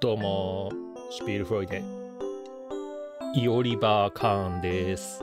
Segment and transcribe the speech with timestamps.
[0.00, 0.70] どうも、
[1.10, 1.82] シュピールフロイデ、
[3.36, 5.22] イオリバー・カーンです。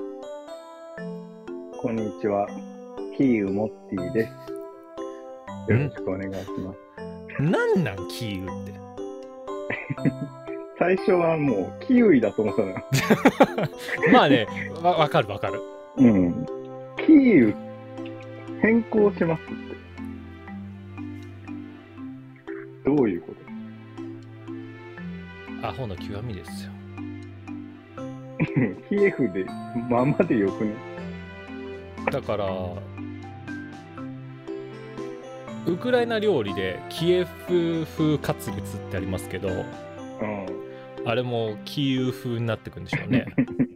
[1.81, 2.47] こんにちは。
[3.17, 5.71] キーウモッティです。
[5.71, 7.41] よろしくお願いします。
[7.41, 8.73] なんなん、キーウって？
[10.79, 13.69] 最初はもうキウイだと思ってたのよ。
[14.13, 14.47] まあね、
[14.83, 15.59] わわかるわかる。
[15.97, 16.45] うん。
[17.05, 17.55] キーウ
[18.61, 19.41] 変更します
[25.97, 26.71] 極みですよ。
[28.89, 29.45] キエフで
[29.89, 30.73] まんまでよくね。
[32.11, 32.47] だから、
[35.65, 39.65] ウクライナ料理でキエフ風カツレツってありますけど、うん。
[41.05, 43.25] あれもキーウ風になってくんでしょうね。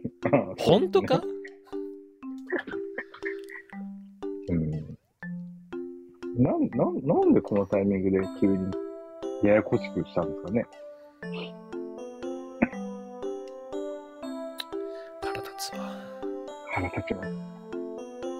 [0.58, 1.22] 本当か？
[4.48, 4.70] うん。
[6.42, 8.56] なん、なん、なんでこのタイミングで急に
[9.42, 10.64] ややこしくしたんですかね。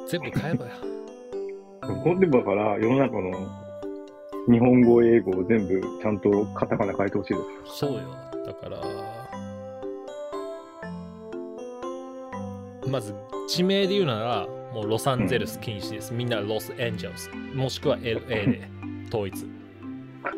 [0.09, 0.73] 全部買えばよ。
[2.05, 3.33] ほんでだから、世の中の
[4.51, 7.79] 日本語、英語を全部ちゃんとカタカナ書いてほしいです。
[7.79, 8.01] そうよ。
[8.47, 8.81] だから、
[12.89, 13.15] まず
[13.49, 16.13] 地名で言うなら、もうロサンゼルス禁止です。
[16.13, 17.31] みんなロスエンジェルス。
[17.55, 18.69] もしくは LA で
[19.09, 19.47] 統一。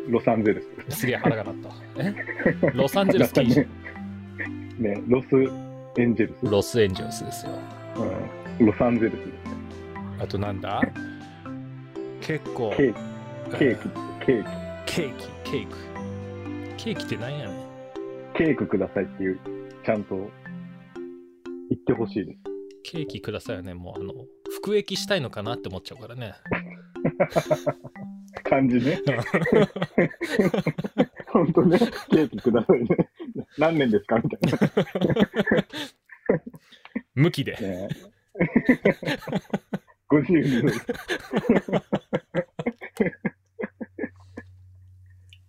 [0.07, 0.99] ロサンゼルス。
[0.99, 1.69] すげえ腹が鳴った。
[1.97, 2.13] え？
[2.75, 3.67] ロサンゼルス禁止。
[4.79, 5.27] ね、ロス
[5.97, 6.51] エンジェルス。
[6.51, 7.53] ロスエンジェルスですよ。
[8.59, 9.33] うん、ロサンゼルスですね。
[10.21, 10.81] あとなんだ？
[12.21, 12.73] 結構。
[12.75, 12.93] ケー
[13.51, 13.89] キ、ケーキ、
[14.25, 14.49] ケーキ。
[14.85, 15.67] ケーキ、ケー
[16.77, 16.83] キ。
[16.83, 17.57] ケーキって何やねん。
[18.35, 19.39] ケーキくださいっていう、
[19.85, 20.25] ちゃんと言
[21.79, 22.39] ってほしいです。
[22.83, 23.73] ケーキくださいよね。
[23.73, 24.13] もうあの、
[24.57, 26.33] 服役したいのかなって思っちゃうからね。
[28.43, 29.01] 感じね。
[31.27, 32.87] ほんとね、ケーキくださいね。
[33.57, 34.17] 何年ですか？
[34.17, 34.39] みたい
[37.15, 37.53] 向きで。
[37.53, 37.59] な。
[37.61, 37.89] ね
[40.09, 40.85] 52度です。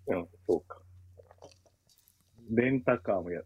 [0.06, 0.78] うん、そうか。
[2.50, 3.42] レンタカーもや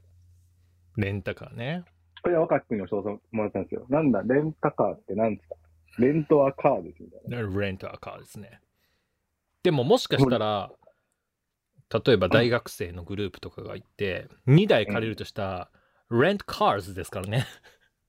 [0.97, 1.85] レンタカーね。
[2.23, 3.87] これは若くに教えてもらったんですよ。
[3.89, 5.57] なんだ、レンタカーって何ですか？
[5.99, 7.41] レントアカーですみたいな。
[7.61, 8.61] レンタカーですね。
[9.63, 10.71] でももしかしたら、
[12.05, 15.71] 例えば大学生のグループとかがいて、2台借りるとしたら、
[16.11, 17.47] レントカーズですからね。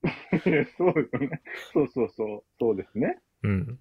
[0.78, 1.42] そうですよね。
[1.74, 2.44] そうそうそう。
[2.60, 3.20] そうですね。
[3.44, 3.80] うん。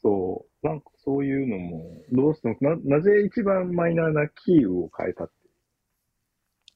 [0.00, 0.66] そう。
[0.66, 5.34] なんかそういうのも、どうしても、な、なぜ一番マイナーなキーウを変えたって。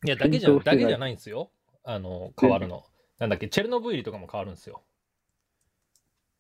[0.07, 1.51] いや、だけじゃ、だけじゃないんですよ。
[1.85, 2.85] あの、変わるの。
[3.19, 4.83] なんだっけ、チェルノブイリとかも変わるんですよ。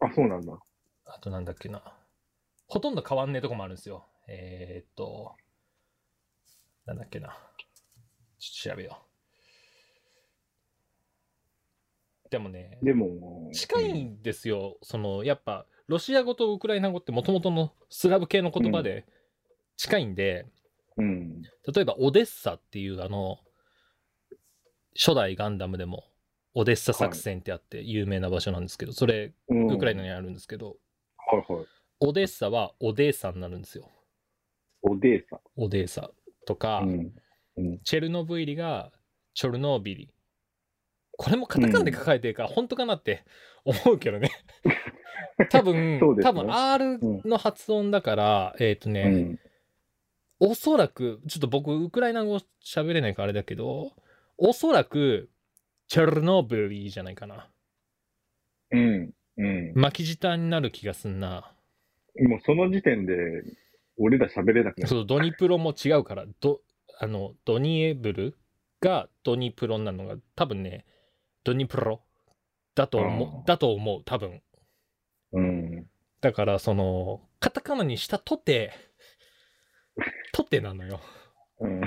[0.00, 0.58] あ、そうなんだ。
[1.06, 1.82] あとなんだっけな。
[2.68, 4.06] ほとんど変わんねえとこもあるんですよ。
[4.28, 5.36] えー、っと、
[6.84, 7.28] なんだっけな。
[8.38, 9.05] ちょっと調べよう。
[12.30, 14.78] でもね、でも、近いんですよ。
[14.82, 19.06] その、やっぱ、ロシア語とウクライナ語ってもともとのスラブ系の言葉で
[19.76, 20.46] 近いんで、
[20.96, 21.42] うん。
[21.42, 23.38] 例えばオデッサっていうあの、
[24.96, 26.04] 初代ガンダムでも
[26.54, 30.76] オデッサ作戦ってあって有名な場所なんですけど、それうんウクライナにあるんですけど、
[31.30, 31.66] はいはい。
[32.00, 33.88] オデッサはオデーサになるんですよ。
[34.82, 35.40] オデーサ。
[35.56, 36.10] オデーサ
[36.46, 37.12] とか、うん。
[37.58, 37.78] うん。
[37.84, 38.90] チェルノブイリが
[39.34, 40.10] チョルノービリ。
[41.16, 43.24] これもカタカナで書かれてるから本当かなって
[43.64, 44.30] 思うけどね。
[45.50, 49.40] 多分、ね多分 R の発音だから、えっ、とね、うん。
[50.38, 53.92] おそらく、ちょっと僕、ウクライナ語喋れないからあれだけど、
[54.38, 55.30] おそらく、
[55.88, 57.48] チェルノブイリじゃないかな。
[58.70, 59.10] うん。
[59.38, 59.72] うん。
[59.74, 61.52] 巻き舌になる気がすんな。
[62.18, 63.14] もうその時点で、
[63.98, 64.88] 俺ら喋れなくなる。
[64.88, 66.60] そう、ドニプロも違うから、ド、
[66.98, 68.36] あの、ドニエブル
[68.80, 70.84] がドニプロになるのが、多分ね、
[71.46, 72.00] ドニプロ
[72.74, 74.42] だと思う、だと思う、多分。
[75.30, 75.86] うん。
[76.20, 78.72] だから、その、カタカナにしたとて、
[80.32, 81.00] とてなのよ。
[81.60, 81.80] うん。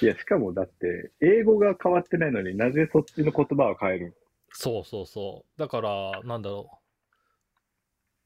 [0.00, 4.16] いや、しかもだって、英語が変わってないのになぜそっちの言葉を変える？
[4.52, 5.60] そうそうそう。
[5.60, 6.80] だから、なんだろ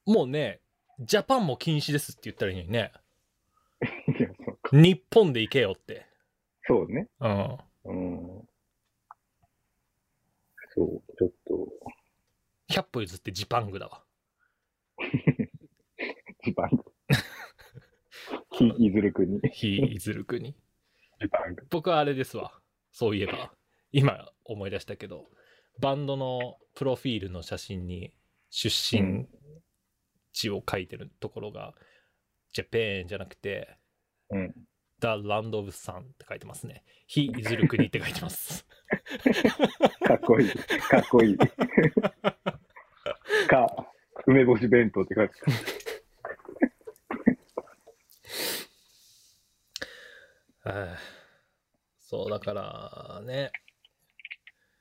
[0.06, 0.12] う。
[0.12, 0.60] もうね、
[1.00, 2.92] ジャパンも禁止ですって言ったらいいのにね。
[4.16, 4.76] いや、そうか。
[4.76, 6.06] 日本で行けよって。
[6.68, 7.08] そうね。
[7.18, 7.58] うん。
[7.84, 8.43] うん。
[10.74, 11.68] そう、ちょっと、
[12.70, 14.02] 100歩譲ってジパングだわ。
[16.44, 16.84] ジパング。
[18.52, 19.40] ひ、いずるくに。
[19.52, 20.52] ひいずる国。
[21.20, 21.66] ジパング。
[21.70, 22.52] 僕はあれですわ。
[22.92, 23.52] そういえば。
[23.92, 25.28] 今思い出したけど、
[25.80, 28.12] バンドのプロフィールの写真に
[28.50, 29.26] 出身
[30.32, 31.74] 地を書いてるところが、
[32.52, 33.78] ジャパンじゃなくて、
[34.30, 34.54] うん
[35.00, 36.82] The Land of Sun って書いてますね。
[37.06, 38.66] 非いずる国って書いてます。
[40.06, 40.50] かっこいい。
[40.50, 41.38] かっこいい。
[43.48, 43.86] か、
[44.26, 45.34] 梅干し弁当って書いて
[50.64, 50.96] あー
[52.00, 53.50] そう、だからね。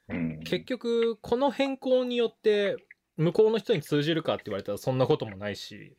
[0.09, 0.39] うん。
[0.43, 2.77] 結局、この変更によって、
[3.17, 5.95] 向こうの人に通じるかって言われたらそんなこともないし、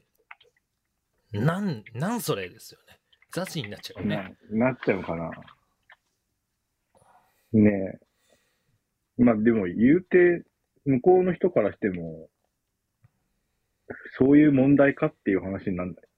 [1.33, 3.01] なん、なんそれですよね。
[3.33, 4.37] 雑になっちゃうよね。
[4.51, 5.31] ななっちゃうかな。
[7.53, 8.14] ねえ。
[9.19, 10.45] まあでも言うて、
[10.85, 12.29] 向こうの人からしても、
[14.19, 16.09] そういう問題かっていう話になるんだよ。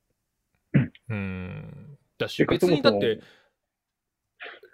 [1.10, 1.98] うん。
[2.18, 3.20] だし、別にだって、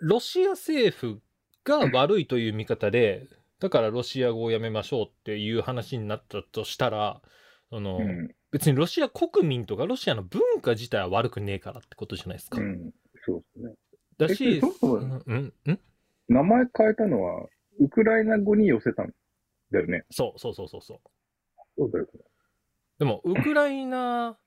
[0.01, 1.21] ロシア政府
[1.65, 3.29] が悪いという見方で、
[3.61, 7.23] だからロシア語をやめましょうっていう話になったとしたら、
[7.71, 8.35] その、うん。
[8.51, 12.61] 別にロシア国民とかロシアの文化自体は悪くねえからってことじゃないですか。
[12.61, 12.93] うん。
[13.25, 13.75] そうですね。
[14.19, 15.81] だし、えそもそもうん、うん、うん
[16.29, 17.47] 名前変えたのは、
[17.83, 19.13] ウクライナ語に寄せたん
[19.73, 20.05] だよね。
[20.11, 20.99] そうそうそうそうそう。
[21.77, 22.21] そうだよね。
[22.99, 24.39] でも、ウクライナ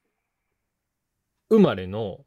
[1.50, 2.26] 生まれの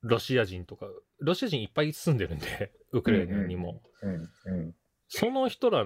[0.00, 0.86] ロシア人とか、
[1.18, 3.82] ロシア人いっぱい住んでるんで、ウクライナにも。
[4.00, 4.14] うん。
[4.14, 4.74] うん。
[5.08, 5.84] その人ら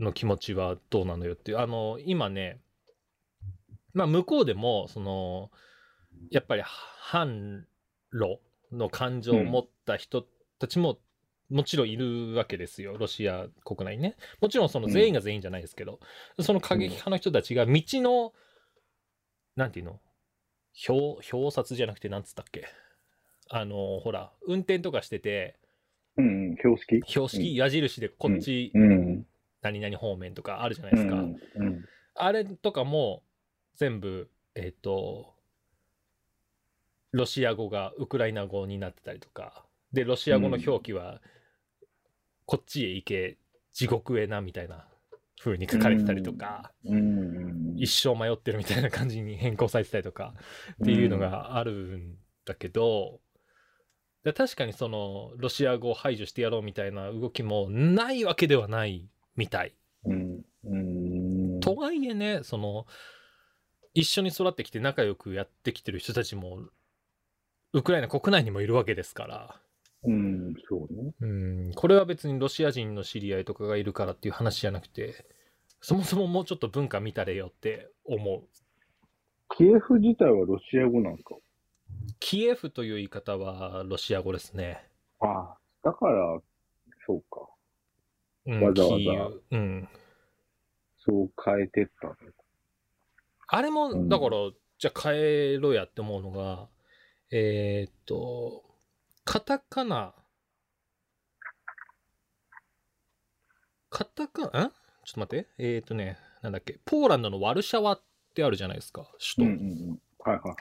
[0.00, 2.60] の気持ちはどうなのよっていう、あの、今ね、
[3.94, 5.50] まあ、向こうでも、その、
[6.30, 7.66] やっぱり反
[8.10, 8.40] ロ
[8.72, 10.26] の感情を持った人
[10.58, 10.98] たちも、
[11.48, 14.16] もちろんいるわけですよ、ロシア国内にね。
[14.40, 16.00] もちろんその全員が全員じゃないですけど、
[16.40, 18.32] その過激派の人たちが道の、
[19.54, 20.00] なんていうの？
[20.88, 22.66] 表、表札じゃなくて、なんつったっけ？
[23.48, 25.56] あの、ほら、運転とかしてて、
[26.16, 26.50] うん。
[26.50, 26.56] うん。
[26.56, 27.00] 標識？
[27.06, 29.26] 標識、矢印でこっち、うん。
[29.62, 31.14] 何々方面とかあるじゃないですか。
[31.14, 31.36] うん。
[31.54, 31.84] うん。
[32.14, 33.22] あれとかも
[33.76, 35.34] 全部、えっ、と、
[37.12, 41.22] ロシア語がウクライナ語になってたりとか、で、ロシア語の表記は、
[42.46, 43.36] こっちへ行け、
[43.72, 44.88] 地獄へな、みたいな
[45.40, 47.74] 風に書かれてたりとか、うん。
[47.76, 50.34] 一生迷ってるみたいな感じに変更されてたりとか、
[50.82, 52.14] っていうのがあるん
[52.44, 53.20] だけど、
[54.24, 59.74] で確かにその、ロシア語を排除してやろうみたいな動きもないわけではないみたい。
[61.60, 62.86] とはいえね、その、
[63.94, 66.68] 一緒に育ってきて仲良くやってきてる人たちも、
[67.72, 69.60] ウクライナ国内にもいるわけですから、
[70.06, 70.54] うん。
[70.68, 71.12] そうね。
[71.20, 75.26] うん、これは別にロシア人の知り合いとかがいるからっていう話じゃなくて、
[75.80, 78.44] そもそももうちょっと文化見たれよって思う。
[79.56, 81.36] キエフ自体はロシア語なんですか？
[82.18, 84.82] キエフという言い方はロシア語ですね。
[85.20, 86.40] ああ、だから、
[87.06, 87.48] そうか。
[88.46, 89.88] うん、わざわざうん。
[90.98, 92.14] そう変えてったの。
[93.48, 94.36] あれも、うんだから、
[94.78, 96.68] じゃあ変えろやって思うのが、
[97.30, 98.64] えーっと、
[99.28, 100.14] カタカナ、
[103.90, 105.48] カタカナ、んちょっと待って。
[105.58, 108.02] えーっとね、なんだっけ、ポーランドのワルシャワっ
[108.34, 109.54] てあるじゃないですか、う首都。
[109.54, 110.00] んうんうん。
[110.20, 110.56] はいはいはい。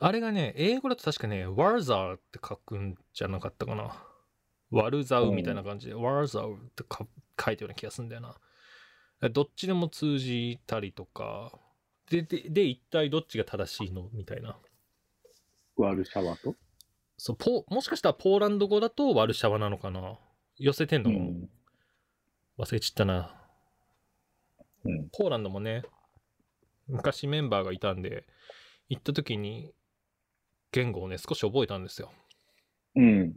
[0.00, 3.94] あれがね、英語だと確かね、ワルザーって書くんじゃなかったかな。
[4.72, 7.06] ワルザウみたいな感じで、ワルザウってか
[7.40, 8.22] 書いてるような気がするんだよ
[9.20, 9.30] な。
[9.30, 11.56] どっちでも通じたりとか、
[12.10, 14.08] で、で、で一体どっちが正しいの？
[14.12, 14.58] みたいな。
[15.76, 16.56] ワルシャワと？
[17.22, 20.18] そう、ポもしかしたらポーランド語だとワルシャワなのかな？
[20.56, 21.10] 寄せてんの？
[21.10, 21.48] かも。
[22.58, 23.36] 忘れちったな。
[24.86, 25.08] うん。
[25.10, 25.82] ポーランドもね、
[26.88, 28.24] 昔メンバーがいたんで、
[28.88, 29.74] 行った時に
[30.72, 32.10] 言語をね、少し覚えたんですよ。
[32.96, 33.34] うん。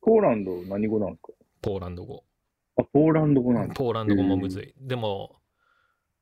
[0.00, 1.32] ポーランド何語なんですか？
[1.60, 2.22] ポーランド語。
[2.76, 3.74] あ、ポーランド語なんだ。
[3.74, 4.74] ポーランド語もむずい。
[4.80, 5.40] でも、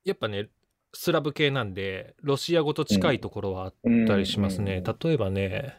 [0.02, 0.48] やっぱね、
[0.94, 3.74] スラブ系なんで、ロシア語と近いところはあっ
[4.08, 4.82] たりしますね。
[4.82, 5.76] うん例えばね、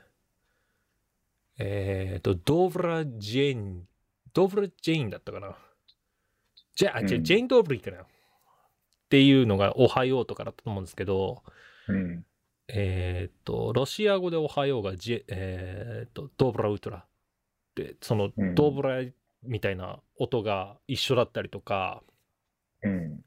[1.57, 3.87] えっ、と、ドブラ・ジェーン、
[4.33, 5.55] ドブラ・ジェーンだったかな。
[6.75, 8.01] じゃあ、じゃあうんジェーン・ドブリかな。
[8.01, 8.05] っ
[9.09, 11.43] ていうのが、おはようとかだったと思うんですけど、
[11.87, 12.25] うん。
[12.67, 17.05] えっ、と、ロシア語でおはようがジェ、えっ、と、ドブラ・ウトラ。
[17.75, 19.03] で、そのうん、ドブラ
[19.43, 22.03] みたいな音が一緒だったりとか、
[22.83, 23.23] うん。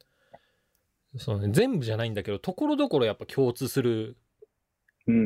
[1.16, 4.16] そのね、全部じゃないんだけど、ところどころやっぱ共通する
[5.06, 5.22] うんう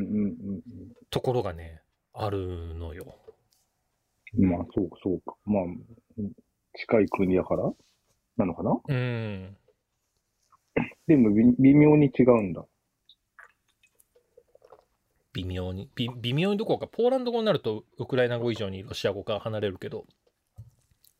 [0.57, 0.63] ん
[1.11, 1.83] ところがね、
[2.15, 3.15] あるのよ。
[4.39, 4.51] うん。
[4.51, 5.37] まあ、そうか、そうか。
[5.45, 6.31] まあ、うん
[6.77, 7.73] 近い国だから
[8.37, 8.81] なのかな？
[8.89, 9.57] うん。
[11.07, 12.65] でも微、微妙に違うんだ。
[15.35, 15.89] 微妙に。
[15.95, 20.05] び微妙にどころか、ポーランド語になるとウクライナ語以上にロシア語から離れるけど、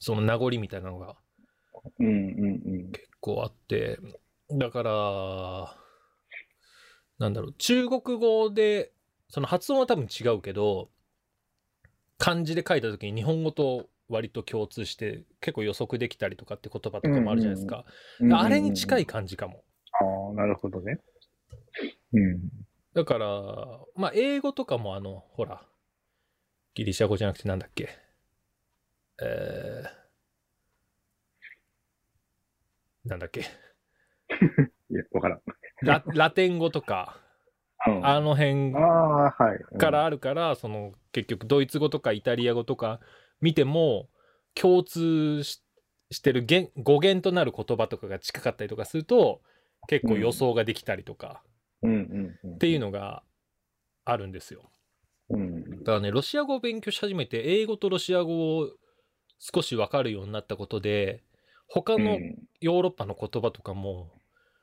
[0.01, 1.15] その名残みたいなのが
[2.01, 3.99] うんうん結構あって、
[4.51, 5.77] だから、
[7.19, 8.93] なんだろう、中国語で、
[9.29, 10.91] その発音は多分違うけど、
[12.19, 17.85] 漢字で書いた時に日本語と割と共通して結構予測できたりとかって言葉とかもあるじゃないですか。
[18.33, 19.03] あれに近い。
[19.03, 19.65] い感じかも。
[20.01, 21.01] ああ、なるほどね。
[22.13, 22.41] うん。
[22.95, 23.29] だから、
[23.97, 25.67] まあ英語とかもあの、ほら、
[26.75, 27.89] ギリシャ語じゃなくてなんだっけ。
[29.23, 33.41] えー、なんだっけ。
[34.91, 35.43] いや、わからん。
[35.83, 37.24] ララテン語とか、うん
[38.03, 43.01] あの辺からあるから、その結局ドイツ語とかイタリア語とか
[43.41, 44.09] 見ても
[44.55, 45.61] 共通し
[46.11, 49.41] してる言語源となる言葉とかが近かったりとかすると
[49.89, 51.43] 結構予想ができたりとか。
[51.87, 53.23] っていうのが
[54.07, 54.71] あるんですよ。
[55.31, 55.79] うん。
[55.81, 58.71] だからねロシア語を勉強し始めて英語とロシア語を
[59.39, 61.23] 少し分かるようになったことで
[61.69, 64.11] 他のうんヨーロッパの言葉とかも。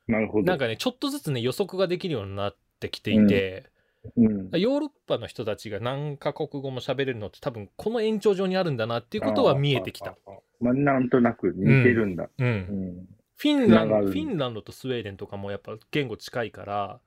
[0.08, 3.70] なんかねちょっとずつね予測ができるようになってきていて。
[4.18, 10.18] うん、ヨーロッパの人たちが何カ国語も喋れるのって多分この延長上にあるんだなっていうことは見えてきた。
[10.60, 12.24] まあ、なんとなく似てるんだ。
[12.24, 12.30] う。
[12.40, 13.08] うんん。
[13.38, 17.00] フィンランド、フィンランドとスウェーデンとかもやっぱ言語近いから、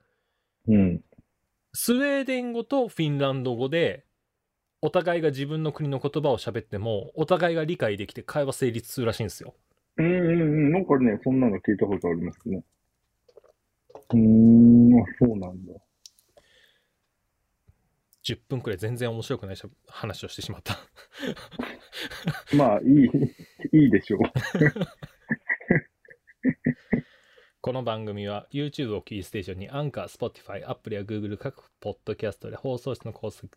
[0.67, 1.01] うん。
[1.73, 4.05] スウェーデン語とフィンランド語で、
[4.81, 9.55] お互いが自分の国の言葉を喋っても、お互いが理解できて会話成立するらしいんですよ。
[9.97, 10.73] うんうんうん。
[10.73, 12.63] なんかね、そんなの聞いたことありますね。
[14.11, 15.73] うーん、あ、そうなんだ。
[18.25, 19.57] 10分くらい全然面白くない
[19.87, 20.79] 話をしてしまった。
[22.57, 23.05] まあ、いい、
[23.79, 24.21] いいでしょう。
[27.61, 33.49] この番組は YouTube をキーステーションにアンカー、Spotify、Apple や Google 各ポッドキャストで放送室の構成、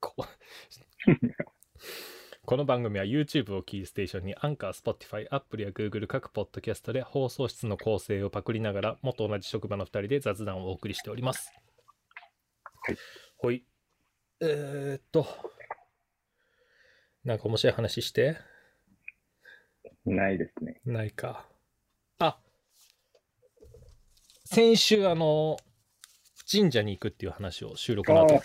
[2.44, 11.52] ここの番組は YouTube をキーステーションにアンカー、Spotify、Apple や Google 各ポッドキャストで放送室の構成をパクりながら元同じ職場の2人で雑談をお送りしております。
[12.84, 12.96] はい。
[13.38, 13.64] ほい。
[14.40, 15.24] えー、っと、
[17.24, 18.36] なんか面白い話して
[20.04, 20.80] ないですね。
[20.84, 21.46] ないか。
[22.18, 22.38] あ
[24.44, 25.58] 先週、あの、
[26.50, 28.40] 神社に行くっていう話を収録の後。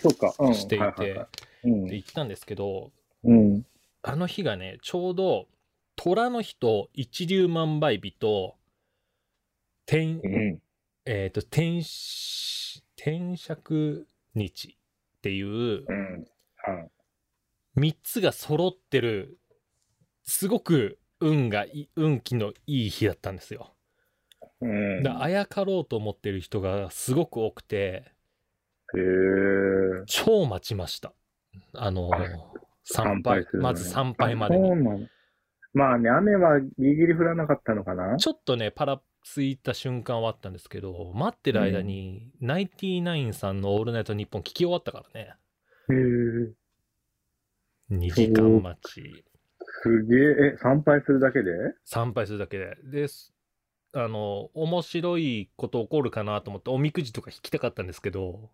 [0.54, 1.26] していて
[1.64, 2.92] 行ったんですけど、
[3.24, 3.66] うん。
[4.10, 5.48] あの日がね、ちょうど、
[5.94, 8.56] 虎の日と一粒万倍日と、
[9.84, 10.62] 天う、ん。
[11.04, 14.78] えっ、と、天し、天釈日
[15.18, 16.24] っていううん。
[16.56, 16.90] はい。
[17.78, 19.38] 3つが揃ってる、
[20.24, 23.74] すごく運が運気のいい日だったんですよ。
[24.62, 25.02] うん。
[25.02, 28.10] だあやかろうと思ってる人がすごく多くて。
[30.06, 31.12] 超待ちました。
[31.74, 32.10] あの、
[32.92, 35.08] 参拝ねまず参拝までに。
[35.74, 38.16] まあね、雨はギリギリ降らなかったのかな？
[38.16, 45.34] ちょっとね、パラついた瞬間はあったんですけど、待ってる間に、ナインティナインさんのオールナイトニッポン聞き終わったからね。
[45.90, 45.94] へ
[47.92, 47.94] え。
[47.94, 49.24] 2時間待ち。
[49.82, 50.54] すげえ。
[50.54, 51.50] え、参拝するだけで？
[51.84, 52.76] 参拝するだけで。
[52.84, 53.34] です。
[53.92, 58.50] あの、面白いこと起こるかなと思って、おみくじとか引きたかったんですけど、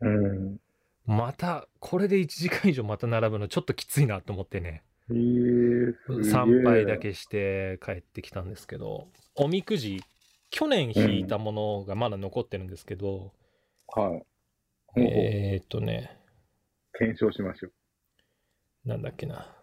[0.00, 0.58] うん。
[1.06, 4.82] また、これで1時間以上また並ぶのちょっときついなと思ってね。
[5.10, 6.24] へえ。
[6.24, 6.98] 参拝だ。
[6.98, 10.02] けして帰ってきたんですけど、おみくじ、
[10.50, 13.32] 去年引いたものがまだ残ってるんですけど、
[13.88, 14.24] はい。
[14.86, 16.16] ほうほうえーっとね、
[16.92, 18.88] 検証しましょう。
[18.88, 19.56] なんだっけな。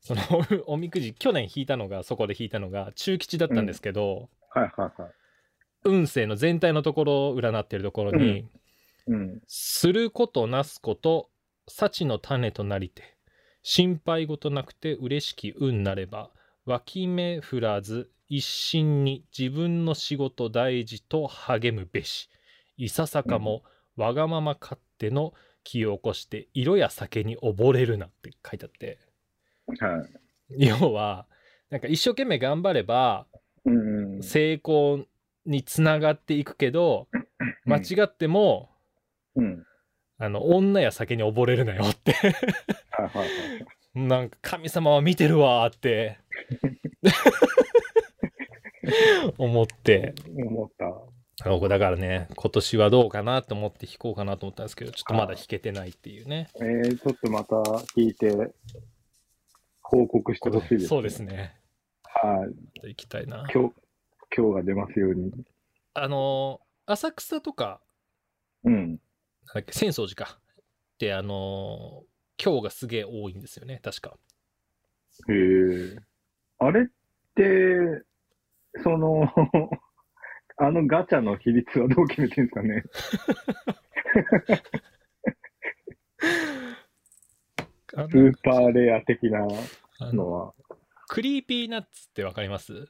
[0.00, 0.20] その
[0.66, 5.12] お おみくじ、去年引いたのが、そこで引いたのが中吉だったんですけど、はいはいはい。
[5.84, 8.50] 運勢の全体のところを占ってるところに、うん。
[9.46, 11.30] することなすこと、
[11.68, 13.16] 幸の種となりて、
[13.62, 16.30] 心配事なくて嬉しき運なれば、
[16.64, 22.28] 脇目振らず、一心に自分の仕事大事と励むべし。
[22.76, 23.62] いささかも
[23.96, 25.32] わがまま勝手の
[25.64, 28.98] 気を起こして、色や酒に溺れるなって書いてあって、
[29.80, 30.04] は
[30.50, 30.66] い。
[30.66, 31.26] 要は、
[31.70, 33.26] なんか一生懸命頑張れば。
[34.20, 35.04] 成功
[35.44, 37.08] につながっていくけど、
[37.64, 38.70] 間違っても、
[39.36, 39.64] うん。
[40.18, 42.12] あの、女や酒に溺れるなよって。
[42.12, 42.32] はい
[43.08, 43.28] はいはい。
[43.96, 46.18] なんか神様は見てるわーって
[49.38, 51.48] 思って思った。
[51.48, 57.56] 僕だからね今年はどうかなと思って弾こうかなと思ったんですけどちょっとまだ弾けてないっていうねえー、ちょっとまた
[57.96, 58.34] 聞いて、
[59.80, 61.20] 報告してほしいです、そうです。
[61.20, 61.56] ね
[62.02, 62.46] は
[62.82, 62.88] い。
[62.88, 63.74] 行きたいな今日、
[64.36, 65.32] 今日が出ますように。
[65.94, 67.80] あのー浅草とか
[68.62, 68.98] うん。
[69.54, 70.42] だっけ浅草寺かっ
[70.98, 72.06] てあのー
[72.42, 74.18] 今日がすげえ多いんですよね確か
[75.28, 75.96] へえ。
[76.58, 76.84] あれっ
[77.34, 78.04] て、
[78.82, 79.22] その、
[80.58, 82.84] あのガチャの比率はどう決めてるんですかね？
[87.96, 89.46] あスーパーレア的な
[90.12, 90.54] のは、
[91.08, 92.86] Creepy Nuts ってわかります？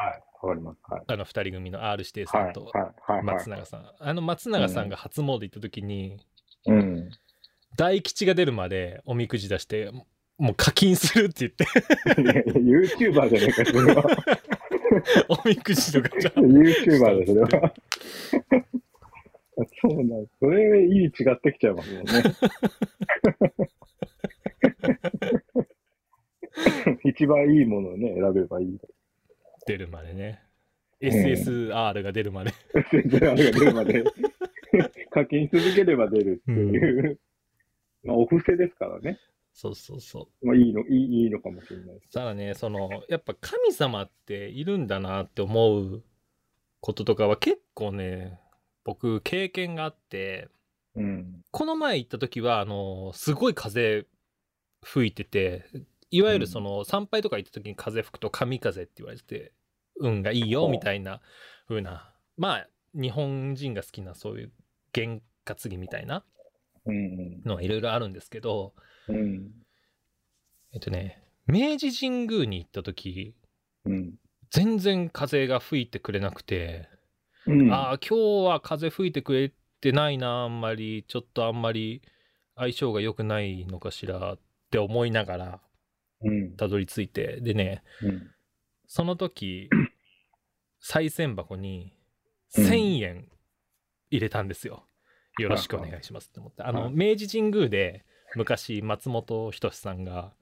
[0.00, 0.78] はい、わかります。
[0.88, 1.02] はい。
[1.06, 2.72] あの二人組の R 指定さはい、んと。
[3.22, 3.90] 松永さん。
[3.98, 6.18] あの松永さんが初詣行った時に、
[6.66, 7.10] うん。
[7.76, 9.90] 大吉が出るまでおみくじ出して、
[10.38, 11.64] もう課金するって言って、
[12.58, 14.04] YouTuber じゃないか、それは。
[15.28, 17.74] おみくじとかじゃ YouTuber だ、それは。
[19.82, 22.12] そうなんそれ、いい違ってきちゃいますもんね。
[27.04, 28.78] 一番いいものをね、選べばいい。
[29.66, 30.42] 出るまでね。
[31.00, 32.52] SSR が出るまで。
[32.92, 34.04] 全然あれが出るまで、
[35.10, 37.18] 課金し続ければ出るっていう。
[38.02, 39.18] まあ、お布施ですからね。
[39.52, 40.46] そうそうそう。
[40.46, 42.00] まあ、いいの、いいいいのかもしれない。
[42.12, 46.02] ただね、その、やっぱ神様っているんだなって思う
[46.80, 48.38] こととかは結構ね、
[48.84, 50.48] 僕経験があって、
[50.94, 51.42] うん。
[51.50, 54.06] この前行った時は、あの、すごい風
[54.82, 55.64] 吹いてて、
[56.10, 59.52] いわゆるその、参拝とか行った時に風吹くと神風って言われてて、
[60.00, 61.20] 運がいいよみたいな
[61.68, 64.52] 風な、まあ、日本人が好きなそういう
[64.92, 66.24] 験担ぎみたいな
[66.86, 67.42] うん。
[67.44, 68.74] のはいろいろあるんですけど、
[69.08, 69.50] うん。
[70.72, 73.34] えっとね、明治神宮に行った時、
[73.84, 74.14] うん。
[74.50, 76.88] 全然風が吹いてくれなくて、
[77.46, 77.72] うん。
[77.72, 82.02] ああ、今日は風吹いてくれてないな、あんまり、ちょっとあんまり
[82.56, 84.38] 相性が良くないのかしらっ
[84.70, 85.60] て思いながらうん。
[86.56, 88.30] たどり着いて、でね、うん。
[88.86, 89.68] その時、
[90.80, 91.92] 賽銭箱に
[92.56, 93.28] うん1000円
[94.10, 94.84] 入れたんですよ。
[95.38, 96.62] よろしくお願いしますって思って。
[96.62, 98.04] あの、はい明治神宮で
[98.34, 100.32] 昔松本人志さんが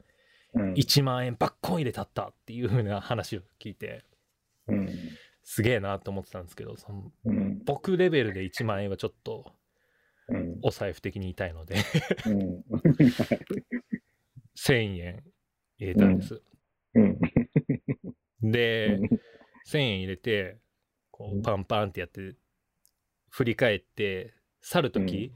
[0.54, 0.72] うん。
[0.72, 4.04] 1万円バッコン入れたったっていう風な話を聞いて、
[4.66, 4.88] うん。
[5.44, 7.62] すげえなと思ってたんですけど、そのうん。
[7.64, 9.52] 僕レベルで1万円はちょっと
[10.28, 10.58] うん。
[10.62, 11.76] お財布的に痛いので
[12.26, 12.64] うん。
[14.56, 15.22] 1000円
[15.78, 16.42] 入れたんです。
[16.94, 17.18] うん。
[18.42, 18.98] で、
[19.66, 20.58] 1000円入れて、
[21.10, 22.34] こうパンパンってやって、
[23.30, 25.32] 振り返って、去るとき、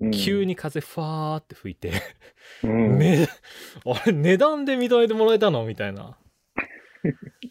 [0.00, 0.10] うん。
[0.10, 1.92] 急に風ファーって吹いて、
[2.62, 2.98] うん。
[2.98, 3.26] ね、
[3.84, 6.18] あれ値段で認めてもらえたのみたいな。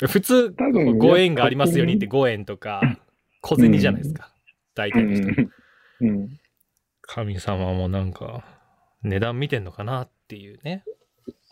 [0.08, 3.00] 普通、多分5円がありますようにって5円とか、
[3.42, 4.32] 小銭じゃないですか。
[4.74, 5.52] 大う体の人。
[7.02, 8.44] 神様もなんか、
[9.04, 10.84] 値段見てんのかなっていうね。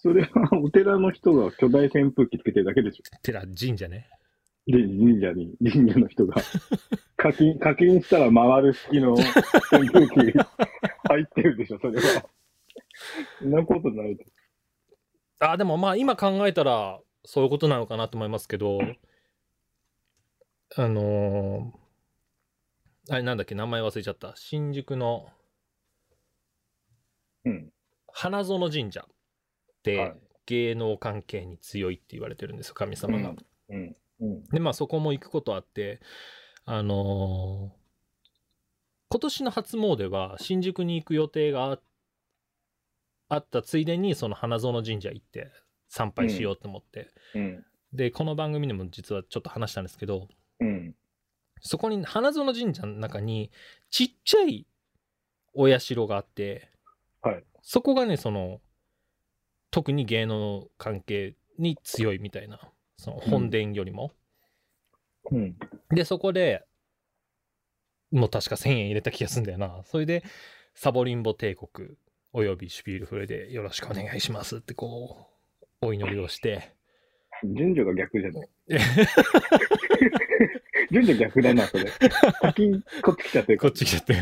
[0.03, 3.03] それはお寺の人が巨大扇風機つけてるだけでしょ。
[3.21, 4.09] 寺神社ね。
[4.67, 6.35] で、神社に、神社の人が。
[7.15, 9.23] 課金、課金したら回る式の扇
[9.89, 12.25] 風機入ってるでしょ、それは。
[13.39, 14.25] そんなことないで
[15.39, 18.79] あ、でもまあ今考えたらそういうことなのかなと思いますけど、
[20.75, 21.83] あのー
[23.09, 24.33] あれなんだっけ、名前忘れちゃった。
[24.35, 25.29] 新宿の
[27.45, 27.69] うん。
[28.11, 29.05] 花園神社
[30.45, 33.33] 芸能関係に強いって言われてるんですよ、神様が。
[33.69, 33.95] うん。
[34.19, 34.43] うん。
[34.45, 35.99] で、まあそこも行くことあって、
[36.65, 37.83] あのー
[39.13, 41.79] 今年の初詣は新宿に行く予定があ
[43.29, 45.51] あったついでにその花園神社行って
[45.87, 47.63] 参拝しようと思って、うん。
[47.93, 50.95] でこの番組でも実はちょっと話したんですけどうん。
[51.61, 53.51] そこに花園神社の中に
[53.91, 54.65] ちっちゃい
[55.53, 56.69] お社があって、
[57.21, 58.61] はいそこがねその
[59.73, 62.59] 特に芸能関係に強いみたいな
[62.97, 64.11] その本殿よりも、
[65.31, 65.55] うん。
[65.89, 66.63] でそこで
[68.11, 70.23] もう確か1000円入れた気がするんだよなそれで
[70.75, 71.89] サボリンボ帝国
[72.33, 75.27] およびシュピールフレでよろしくお願いしますってこ
[75.81, 76.71] うお祈りをして
[77.43, 78.47] 順序が逆じゃない？
[80.91, 81.85] 順序逆だな、それ。
[82.41, 84.13] 課金、こっち来ちゃってるこっち来ちゃって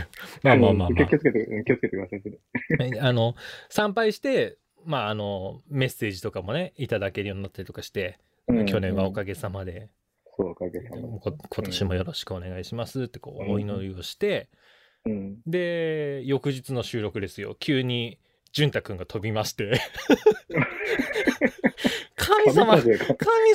[0.42, 3.00] まあまあまあまあ気をつけて、うん気をつけてください、それ。
[3.00, 3.36] あの
[3.70, 8.18] 参拝してまああのメッセージとかもねいただけるようになったりとかして、
[8.48, 9.90] うん去年はおかげさまで、
[10.36, 11.04] そう、おかげさまで。
[11.20, 14.50] こ今年もよろしくお願いしますってこううんお祈りをして、
[15.06, 15.38] うん。
[15.48, 17.56] で翌日の収録ですよ。
[17.60, 18.20] 急に
[18.52, 19.80] 潤太くんが飛びまして。
[22.16, 22.92] 神様神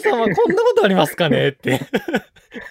[0.03, 1.49] 様こんなことありますかね？
[1.49, 1.81] って。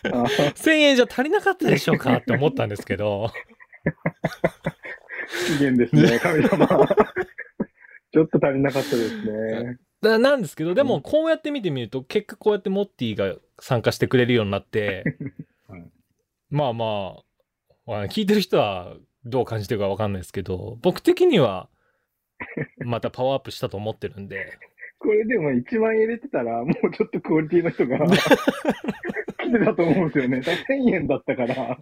[0.04, 2.16] あ1000円じゃ足りなかったでしょうか？
[2.16, 3.32] って思ったんですけど。
[5.28, 6.68] 不機嫌ですね、神様。
[8.16, 9.78] ちょっと足りなかったですね。
[10.02, 15.18] だなんですけどでもうんこうやって見てみると結果こうやってモッティが参加してくれるようになって、
[15.68, 15.84] はい
[16.50, 17.24] まあまあ
[17.86, 21.68] まあ聞いてる人はどう感じてるか分かんないですけど僕的には
[22.86, 24.58] またパワーアップしたと思ってるんで
[25.00, 30.42] これでも1万円入れてたら、もうちょっとクオリティの人が来てたと思うんですよね。
[30.42, 31.78] だ1000円だったから、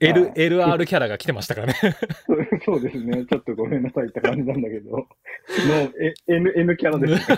[0.00, 1.74] L はい LR キャラが来てましたからね。
[2.64, 3.24] そうですね。
[3.26, 4.90] ちょっとごめんなさいって感じなんだけど。
[4.90, 5.06] の
[6.00, 7.36] え N, N キャラですね。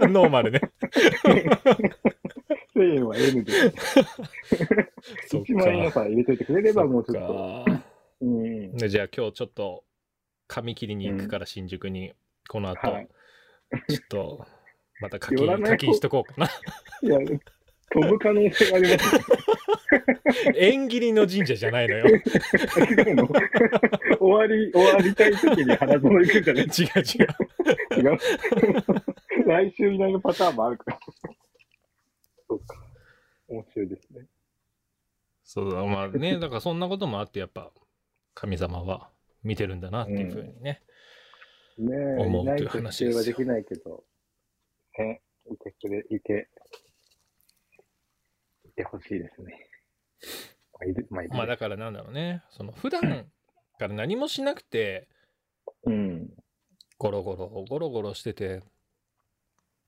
[0.12, 0.60] ノーマルね。
[2.76, 3.70] 1000円は N です。
[5.28, 6.00] そっ1万円のか。
[6.02, 7.64] さ入れといてくれればもうちょっと。
[8.20, 8.76] うん。
[8.76, 9.84] でじゃあ今日ちょっと
[10.46, 12.12] 髪切りに行くから新宿に、
[12.48, 13.08] この後、はい
[13.88, 14.46] ちょっと
[15.00, 16.46] また課金課金しとこうかな。
[17.02, 17.18] いや、
[17.92, 19.22] 飛ぶ可能性がありますね。
[20.56, 22.06] 縁切りの神社じゃないのよ。
[22.06, 22.10] 違
[23.12, 23.28] うの
[24.18, 26.64] 終わり、終わりたい時に花園行くんじゃない？
[26.64, 28.12] 違う違う。
[28.12, 28.18] 違う
[29.46, 30.98] 来週以内のパターンもあるから。
[32.48, 32.76] そうか。
[33.48, 34.26] 面白いですね。
[35.44, 37.70] そうだ、まあね、だからそんなこともあって、やっぱ
[38.34, 39.10] 神様は
[39.44, 40.82] 見てるんだなっていうふうにね。
[41.78, 44.04] ねえ、思うといういないと話ですよ否定はできないけど、
[44.98, 45.22] ね、
[45.52, 46.48] いてくれ、いて、
[48.76, 49.68] いてほしいですね。
[51.10, 53.00] まあ、まあ、だからなんだろうね、その普段
[53.78, 55.08] から何もしなくて、
[55.84, 56.28] うん。
[56.98, 58.62] ゴロゴロ、ゴロゴロしてて、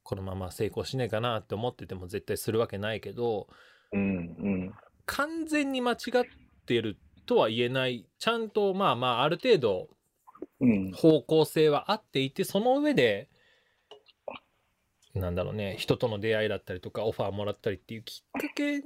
[0.02, 3.48] このまま成功しねえかなって思ってても絶対するわけないけど、
[3.92, 4.72] うん、うん。
[5.04, 6.24] 完全に間違っ
[6.66, 9.88] てるとは言えない、ちゃんとまあまあある程度
[10.60, 10.92] うん。
[10.92, 13.28] 方向性はあっていて、その上で、
[15.14, 18.82] なんだろうね、人との出会いだったりとか、オファーもらったりっていうきっかけ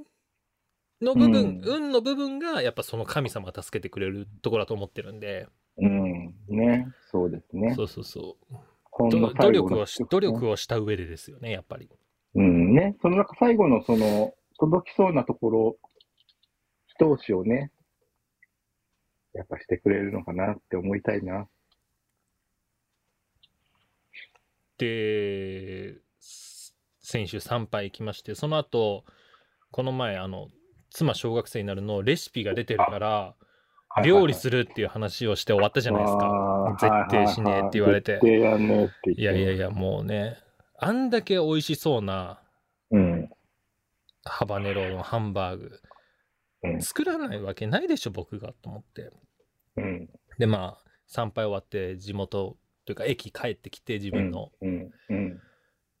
[1.01, 6.33] の部分、うん運の部分が、やっぱその神様が助けてくれるところだと思ってるんで、うん。
[6.47, 6.87] ね。
[7.11, 7.73] そうですね。
[7.75, 8.55] そうそうそう。
[9.09, 11.89] 努力をし、努力をした上でですよね、やっぱり。
[12.35, 12.95] うんね。
[13.01, 15.77] その中最後のその、届きそうなところ、
[16.87, 17.71] 一押しをね、
[19.33, 21.47] やっぱしてくれるのかなって思いたいな。
[24.77, 26.02] で、す
[27.13, 29.05] 先週参拝行きまして、その後、
[29.69, 30.47] この前、あの、
[30.89, 33.35] 妻小学生になるのレシピが出てるから、
[34.03, 36.21] 料理するっていう話をして終わったじゃないですか。
[36.21, 38.19] か絶対しねえって言われて。
[39.15, 40.37] いやいやいや、もうね、
[40.79, 42.41] あんだけ美味しそうな
[42.89, 43.29] うん。
[44.25, 45.79] ハバネロのハンバーグ、
[46.63, 49.11] うん作らないわけないでしょ、僕がと思って。
[49.77, 50.09] うん。
[50.39, 54.91] で、まあ、参拝終わって、地元というか、駅帰ってきて、自分のうん。
[55.09, 55.41] うん。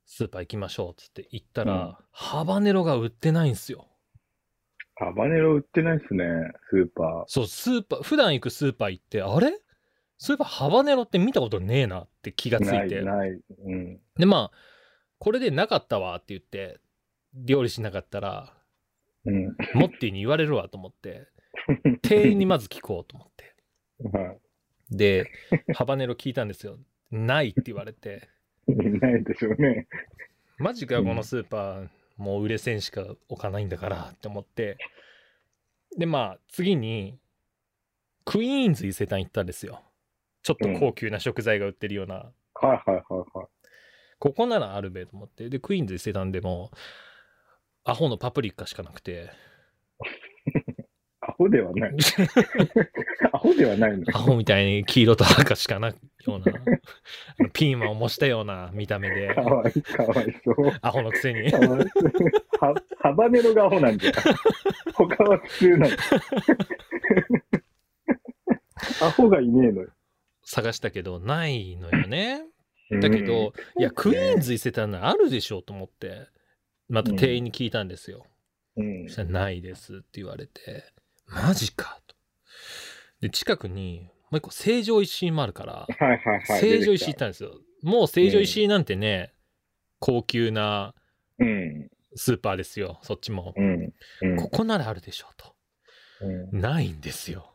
[0.05, 3.87] スーパー行きましょうっつって行ったら、うんハバネロが売ってないんすよ。
[4.95, 6.25] ハバネロ売ってないっすね、
[6.69, 9.59] スーパそう、スーパー、普段行くスーパー行って、あれ？
[10.17, 13.01] そういえばハバネロって見たことねえなって気がついい、て。
[13.01, 13.31] ない。
[13.31, 13.99] うん。
[14.15, 14.57] で、まあ、
[15.17, 16.79] これでなかったわって言って、
[17.33, 18.53] 料理しなかったら、
[19.25, 19.45] うん。
[19.73, 21.27] モッティに言われるわと思って、
[22.03, 23.55] 店員にまず聞こうと思って。
[24.17, 24.35] は
[24.91, 25.29] で、
[25.73, 26.77] ハバネロ聞いたんですよ。
[27.09, 28.32] ないって言われて、い。
[29.01, 29.87] ないでしょうね。
[30.57, 34.77] マジかこのスーパー、もう売れ線しか置かないんだからって思って。
[35.97, 37.19] で、まあ、次に、
[38.25, 39.81] クイーンズ伊勢丹行ったんですよ。
[40.41, 42.31] ちょっと高級な食材が売ってるような、は
[42.63, 43.03] いはいはい
[43.37, 43.47] はい。
[44.19, 45.49] ここならあるべと思って。
[45.49, 46.71] で、クイーンズ伊勢丹でも、
[47.83, 49.52] アホのパプリカしかなくて、ア
[51.43, 51.95] ホではない。
[53.31, 54.03] アホではないの。
[54.13, 60.55] アホみたいに黄色と赤しかないような、ピーマンを模したような見た目でか、わいい、かわいそう。
[60.81, 64.11] アホのくせにはハバネロがアホなんじゃ。
[64.93, 65.95] 他は普通なの。
[69.01, 69.89] アホがいねえのよ。
[70.45, 72.43] 探したけど、ないのよね。
[72.43, 72.53] うん
[72.99, 76.27] だけど、いや、クイーンズ伊勢丹ならあるでしょうと思って、
[76.89, 78.27] また店員に聞いたんですよ。
[78.75, 80.92] うんそしたらないですって言われて、
[81.27, 82.15] マジかと。
[83.21, 86.41] で、近くに、もう一個、成城石井もあるから、はいはいはい。
[86.59, 87.59] 成城石井行ったんですよ。
[87.81, 89.33] もう成城石井なんてね、
[89.99, 90.93] 高級な。
[92.15, 93.53] スーパーですよ、そっちも。
[93.55, 93.93] うん。
[94.21, 95.55] うんここならあるでしょうと。
[96.21, 97.49] うんないんですよ。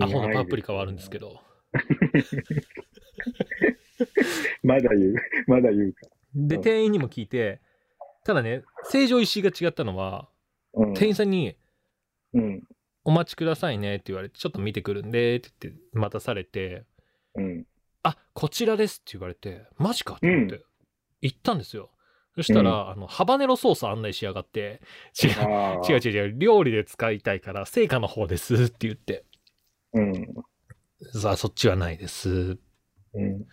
[0.00, 1.40] アホのパプリカはあるんですけど。
[4.62, 5.14] まだ言う。
[5.46, 6.06] まだ言うか。
[6.34, 7.60] で、うん店員にも聞いて、
[8.24, 10.28] ただね、成城石井が違ったのは、
[10.74, 10.94] うん。
[10.94, 11.56] 店員さんに、
[12.36, 12.62] うん。
[13.04, 16.84] お待ちくださいねって言われて、ちょっと見てくるんでって言って待たされて、
[17.34, 17.66] うん。
[18.02, 20.62] あ、こちらですって言われて、マジかと思って、
[21.22, 21.90] 行ったんですよ。
[22.34, 24.82] そしたら、あの、ハバネロソース案内しやがって、
[25.22, 25.30] 違う、
[25.88, 29.24] 違う違う違う、料理で使いたいから、成果の方ですって言って、
[29.94, 30.12] うん。
[31.20, 32.60] さあ、そっちはないですって
[33.14, 33.46] うん。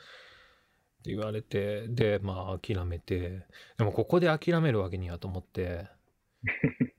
[1.05, 3.45] 言われて、で、まあ、諦めて、
[3.77, 5.87] でもここで諦めるわけにはと思って、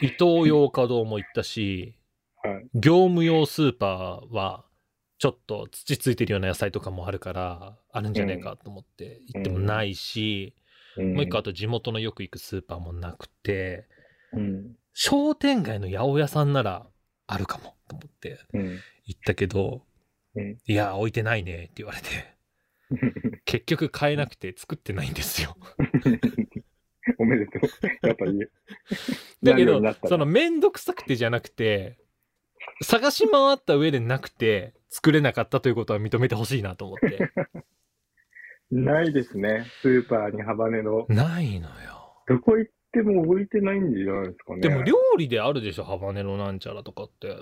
[0.00, 1.98] 伊東洋華堂も行ったし、
[2.42, 2.68] はい。
[2.74, 4.64] 業務用スーパーは
[5.18, 10.66] ちょっと土ついてるような野菜とかもあるからあるんじゃねえかと思って行ってもないし、うん
[10.98, 13.86] もう一個あと地元のよく行くスーパーもなくて
[14.32, 14.76] うん。
[14.94, 16.86] 商店街の八百屋さんなら
[17.26, 18.78] あるかもと思ってうん。
[19.04, 19.82] 行ったけど、
[20.34, 22.06] うんいや、置いてないねって言われて、
[23.44, 25.56] 結局買えなくて作ってないんですよ。
[27.18, 27.60] おめでとう。
[28.06, 28.38] やっぱり。
[29.42, 31.98] だけどそのめんどくさくてじゃなくて、
[32.82, 37.30] 探し回った上でなくて作れなかったということは認めてほしいなと思って。
[38.70, 39.64] ないですね。
[39.80, 41.06] スーパーにハバネロ。
[41.08, 42.24] ないのよ。
[42.26, 44.60] どこ行っても置いてないんじゃないですかね。
[44.60, 47.36] でも料理であるでしょ、ハバネロなんちゃらとかって。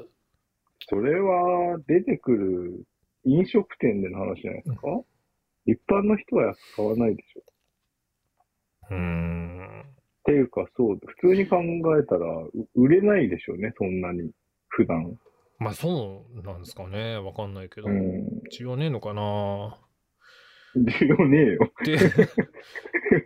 [0.86, 2.84] それは出てくる
[3.24, 5.00] 飲食店での話じゃないですか、
[5.64, 7.53] 一般の人は使わないでしょ。
[8.90, 9.82] うーん。
[9.82, 11.58] っていうか、そう、普通に考
[11.98, 14.30] えたら、う売れないでしょうね、そんなに。
[14.68, 15.18] 普段。
[15.58, 17.16] まあそうなんですかね。
[17.18, 17.88] わかんないけど。
[17.88, 18.26] うん。
[18.52, 19.78] 需要ねえのかな
[20.76, 21.72] 需要ねえよ。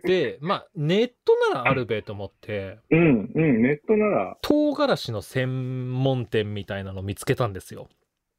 [0.03, 7.89] で、で、まあネットならあるべと思って、うん、うん、ネットなら、唐辛子の専門店みたいなの見つけたんですよ。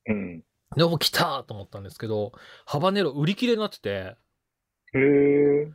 [0.07, 0.45] うん。
[0.77, 2.33] でも来たと思ったんですけど、
[2.65, 5.73] ハバネロ売り切れになってて、へえ。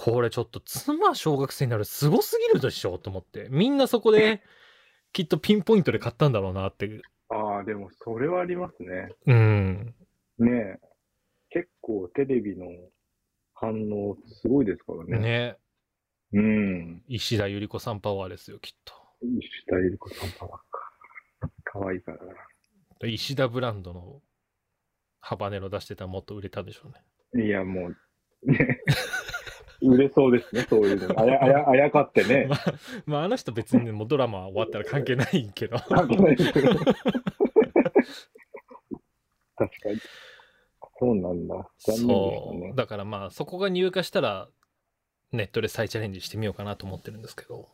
[0.00, 3.48] これちょっと妻小学生になるすごすぎるでしょと思って。
[3.50, 4.44] みんなそこで
[5.12, 7.02] きっとピンポイントで買ったんだろうなって。
[7.30, 9.08] ああ、でもそれはありますね。
[9.26, 9.94] うん。
[10.38, 10.80] ねえ。
[11.50, 12.66] 結構テレビの
[13.54, 15.18] 反応すごいですからね。
[15.18, 15.56] ね。
[16.32, 17.02] うん。
[17.08, 18.94] 石田ゆり子さんパワーですよ、きっと。
[19.20, 21.50] 石田ゆり子さんパワーか。
[21.64, 22.34] かわいいからな。
[23.08, 24.22] 石田ブランドの
[25.18, 26.88] ハバネロ出してたらもっと売れたでしょ
[27.34, 27.44] うね。
[27.44, 27.96] いや、もう、
[28.52, 28.80] ね。
[29.80, 31.14] 売れそうですね、そういうの。
[31.20, 32.56] あや、あや、あやかってねま。
[32.56, 32.74] あ、
[33.06, 35.78] まあ、あの人別にねもうドラマ終わったら関係ないけど。
[35.78, 36.50] 関係ないけど。
[39.56, 39.98] 確かに。
[41.00, 41.54] そうなんだ。
[41.78, 42.76] 残念でしたねそう。。
[42.76, 44.48] だからまあ、そこが入荷したら、
[45.32, 47.68] ネットで再チャレンジしてみようかなと思ってるんですけど。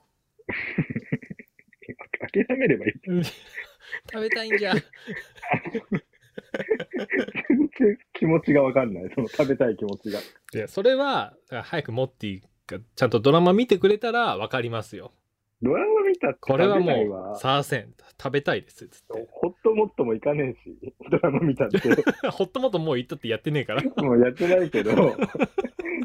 [2.32, 2.92] 諦めればいい。
[4.12, 4.74] 食べたいんじゃ。
[8.18, 9.10] 気持ちがわかんない。
[9.14, 10.20] その食べたい気持ちが。
[10.20, 10.22] い
[10.58, 15.12] や、それは、早くモッティがちゃんとドラマ見てくれたら分かりますよ。
[15.62, 19.28] ドラマ見たってこれはもわう、サーセン、食べたいです、つって。
[19.30, 21.78] ホットモットも行かねえし、ドラマ見たって。
[22.30, 23.82] ホットモットもう行ったってやってねえから。
[24.04, 24.92] もうやってないけど、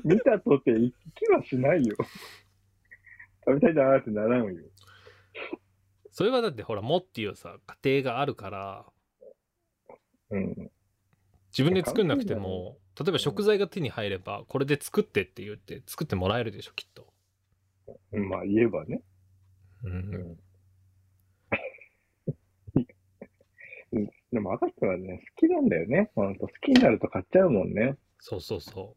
[0.04, 1.96] 見たとて行きはしないよ。
[3.46, 4.64] 食べたいなーってならんよ。
[6.12, 8.86] それはだってほら、モッティはさ、家庭があるから、
[10.32, 10.72] うん。
[11.52, 17.08] 自分で作んなくても、例えば食材が手に入れば、これで作ってって言って作ってもらえるでしょ、きっと。
[18.12, 19.02] まあ言えばね。
[19.84, 20.38] うん。
[24.32, 26.12] でも赤人はね、好きなんだよね。
[26.14, 27.96] ほんと好きになると買っちゃうもんね。
[28.20, 28.96] そうそうそ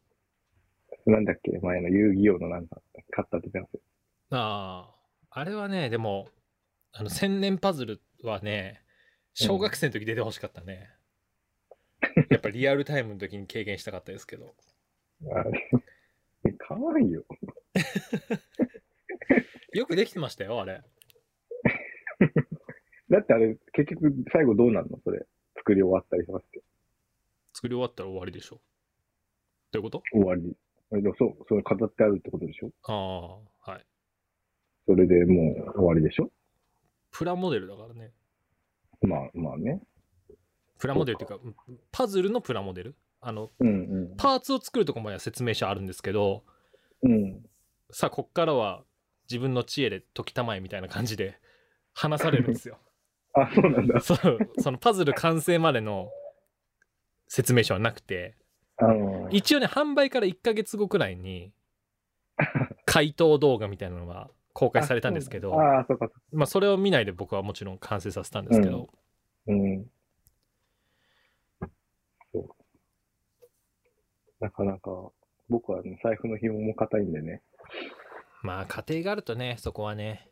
[1.06, 3.82] なんだっけ前の遊戯王のなんか、買ったって言ってます。
[4.30, 4.94] あ
[5.30, 6.28] あ、あれはね、でも、
[6.92, 8.82] あの、千年パズルはね、
[9.34, 10.90] 小学生の時出てほしかったね。
[12.30, 14.54] やっぱリアルタイムの時に経験したかったですけど。
[15.30, 17.24] あれ、かわいいよ。
[19.72, 20.82] よくできてましたよ、あれ。
[23.08, 24.98] だってあれ、結局最後どうなんの？
[25.04, 25.26] それ。
[25.56, 26.62] 作り終わったりとかして。
[27.54, 28.60] 作り終わったら終わりでしょ。
[29.70, 30.02] どういうこと？
[30.12, 30.56] 終わり。
[30.90, 32.70] あれでもそう、それ飾ってあるってことでしょ？
[32.84, 33.86] ああ、はい。
[34.86, 36.30] それでもう終わりでしょ？
[37.12, 38.12] プラモデルだからね。
[39.02, 39.82] まあまあね。
[40.82, 41.38] プラモデルっていうか、
[41.92, 42.96] パズルのプラモデル？
[43.20, 43.70] あの、うんう
[44.14, 44.16] ん。
[44.16, 46.42] パーツを作るとこまでは説明書あるんですけど、
[47.04, 47.40] うん。
[47.92, 48.82] さあ、こっからは
[49.30, 51.38] 自分の知恵で解きたまえみたいな感じで
[51.94, 52.78] 話されるんですよ。
[53.34, 54.00] あ、そうなんだ。
[54.00, 56.10] そう、そのパズル完成までの
[57.28, 58.34] 説明書はなくて、
[58.78, 61.52] あのー、一応ね、販売から1ヶ月後くらいに、
[62.86, 68.90] 回答動画みたいなのが公開されたんですけど、ああ、そうか、そまあ、それを見ないで僕はもちろん完成させたんですけど、
[69.46, 69.52] う。
[69.52, 69.86] うん。
[72.32, 72.48] そう。
[74.42, 74.90] なかなか、
[75.48, 77.42] 僕はね、財布の紐も硬いんでね。
[78.42, 80.28] まあ、家庭があるとね、そこはね、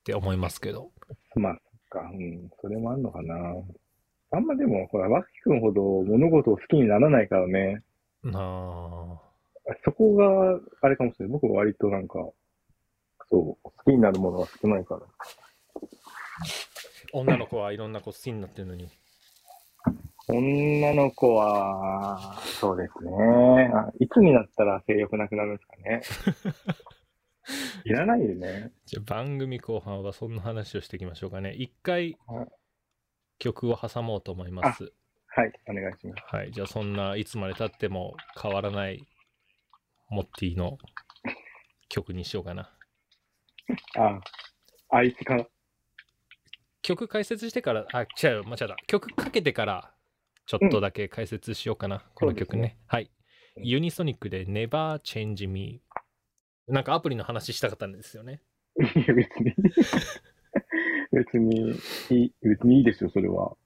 [0.00, 0.90] って思いますけど。
[1.34, 3.34] まあ、そっか、うん、それもあんのかな。
[4.32, 7.82] あんまでも、ほら、若きくんほど物事を好きにならないからね。
[8.34, 9.18] あ
[9.66, 11.32] あ、そこが、あれかもしれない。
[11.32, 12.18] 僕は割となんか、
[13.30, 15.00] そう、好きになるものが少ないから。
[17.14, 18.90] 女の子はいろんな子好きになってるのに。
[20.30, 23.70] 女の子は、そうですね。
[23.74, 26.02] あいつになったら性欲なくなるんですかね。
[27.84, 28.72] いらないよね。
[28.86, 31.52] じゃあ番組後半はそんな話をしていきましょうかね。
[31.52, 32.48] 一回はい
[33.40, 34.92] 曲を挟もうと思います。
[35.26, 36.36] はい、お願いします。
[36.36, 36.52] はい。
[36.52, 39.04] じゃあそんないつまでたっても変わらない
[40.10, 40.78] モッティの
[41.88, 42.70] 曲にしようかな。
[43.98, 44.20] あ
[44.90, 45.48] あいつか。
[46.82, 48.76] 曲解説してから、あ、違う、間違った。
[48.86, 49.94] 曲かけてから、
[50.50, 52.76] ちょっとだけ解説しようかな、この曲ね。
[52.88, 53.04] はい。
[53.04, 53.08] うん
[53.62, 55.82] ユニソニックで Never Change Me。
[56.66, 58.40] なんかアプリの話したかったんですよね。
[58.78, 59.54] いや、別に。
[61.12, 61.72] 別に
[62.10, 63.56] いい、別にいいですよ、それは。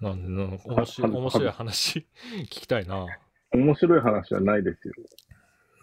[0.00, 2.06] なんで、なんか面白面白い話
[2.42, 3.06] 聞きたいな。
[3.52, 4.94] 面白い話はないですよ。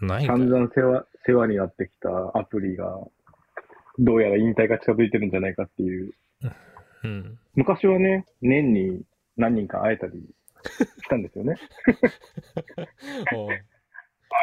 [0.01, 2.99] ない散々世話世話になってきたアプリが、
[3.97, 6.13] どうやら引退が近づいてるんじゃないかっていう。
[7.03, 7.39] うん。
[7.55, 9.03] 昔はね、年に
[9.37, 11.55] 何人か会えたりしたんですよね。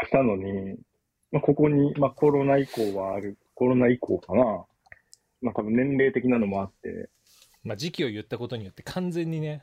[0.07, 0.79] したのに、
[1.33, 4.66] まあ、ここに、まあ、コロナ以降はある、コロナ以降かな。
[5.42, 7.09] まあ、多分年齢的なのもあって、
[7.62, 9.62] まあ、時期を言ったことによって完全にね、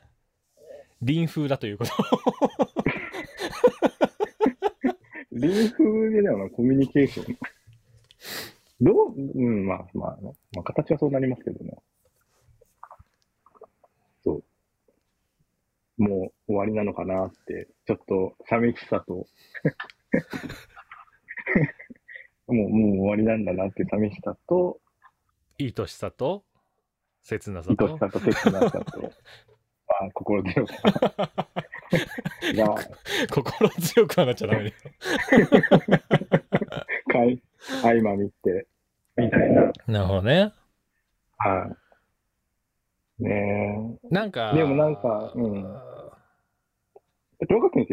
[1.02, 1.92] 臨風だということ。
[5.32, 7.38] リンフではなコミュニケーション。
[8.80, 11.76] どう、うん、まあ、まあ、ね、まあ、形はそうなりますけどね。
[14.24, 14.44] そう。
[15.98, 19.14] もう終わりなのかなって、ちょっと寂しさと、
[22.46, 24.80] もう、もう終わりなんだなって寂しさと、
[25.58, 26.44] いい年さと、
[27.22, 27.84] 切なさと？
[27.84, 27.98] 愛し。
[27.98, 29.08] さと切なさと、ま
[30.06, 30.74] あ、心強さ
[32.54, 32.74] が、
[33.30, 34.74] 心強くはなっちゃダメだよ。
[37.10, 37.42] かい、
[37.82, 38.68] 相まみって、
[39.16, 39.72] みたいな。
[39.88, 40.52] なるほどね。
[41.38, 41.76] はい。
[43.18, 44.08] ねえ。
[44.14, 45.68] なんか、でもなんかうんや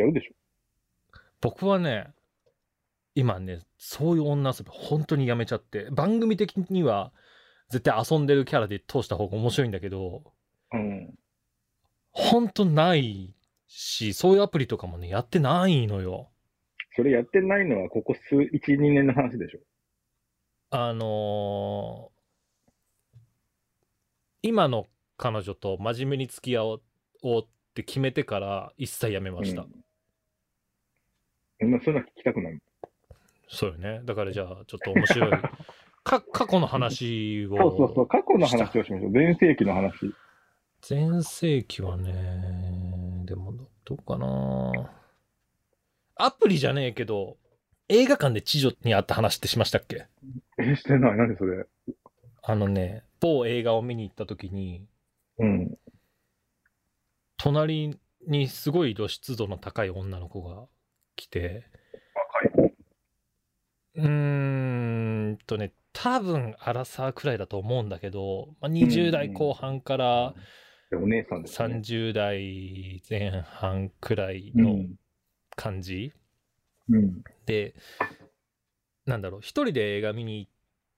[0.05, 0.33] るでしょ？
[1.41, 2.07] 僕はね、
[3.13, 7.11] 今ね、そういう女遊び本当にやめちゃって、番組的には
[7.69, 10.23] 絶対遊んでるキャラで通した方が面白いんだけど、
[10.73, 11.13] うん。
[12.11, 13.33] 本当ない
[13.67, 16.29] し、そういうアプリとかもね、やってないのよ。
[16.95, 19.59] それやってないのは、ここ数、1、2年の話でしょ？
[20.71, 22.15] あのー
[24.41, 24.85] 今の
[25.17, 26.81] 彼女と真面目に付き合おう
[27.41, 29.65] って決めてから一切やめました。
[31.61, 31.71] うん。
[31.71, 32.59] まあ、そういうの聞きたくない。
[33.47, 34.01] そうよね。
[34.03, 35.31] だからじゃあ、ちょっと面白い。
[36.03, 37.57] か過去の話を。
[37.57, 39.11] そうそうそう、過去の話をしましょう。
[39.11, 40.13] 前世紀の話。
[40.87, 44.91] 前世紀はね、でもどどうかな。
[46.15, 47.37] アプリじゃねえけど、
[47.89, 50.05] 映画館で知女に会った話ってしましたっけ？
[50.59, 51.17] え、してない。
[51.17, 51.65] 何それ？
[52.43, 54.85] あのね、某映画を見に行った時に、
[55.39, 55.77] うん。
[57.37, 60.67] 隣にすごい露出度の高い女の子が
[61.15, 61.65] 来て、
[62.13, 62.73] 若い。
[63.95, 70.33] うーんとね、多分アラサーくらいだと思うんだけど、まあ、20代後半から
[70.89, 71.75] でお姉さんですね。
[71.75, 74.95] 30代前半くらいうのん。
[75.55, 76.13] 感じ、
[76.89, 77.23] うん。
[77.45, 77.75] で、
[79.05, 80.51] なんだろう、一人で映画見に行っ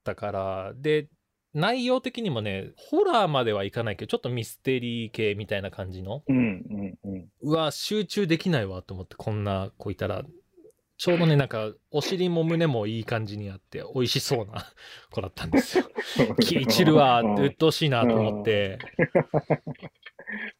[0.04, 1.08] たから、で、
[1.54, 6.36] 内容的にもね、ホラーまではいかないけど、ちょっとミステリー系みたいな感じの、うん。
[6.36, 6.98] うん。
[7.04, 7.28] うん。
[7.40, 10.24] うわ、集中できないわと思って、こんな子いたら、
[10.98, 14.66] ちょうどね、なんか、お尻も胸もいい感じにあって、美味しそうな
[15.10, 15.88] 子だったんですよ。
[16.40, 18.78] 気散るわ鬱陶しいなと思って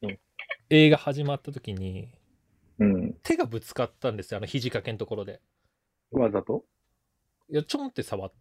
[0.03, 0.19] うん、
[0.71, 2.09] 映画始まった時に、
[2.79, 3.15] うん。
[3.23, 5.41] 手がぶつかったんですよ、あの肘掛けのところで。
[6.13, 6.65] わざと？
[7.51, 8.33] いや、ちょんって触っ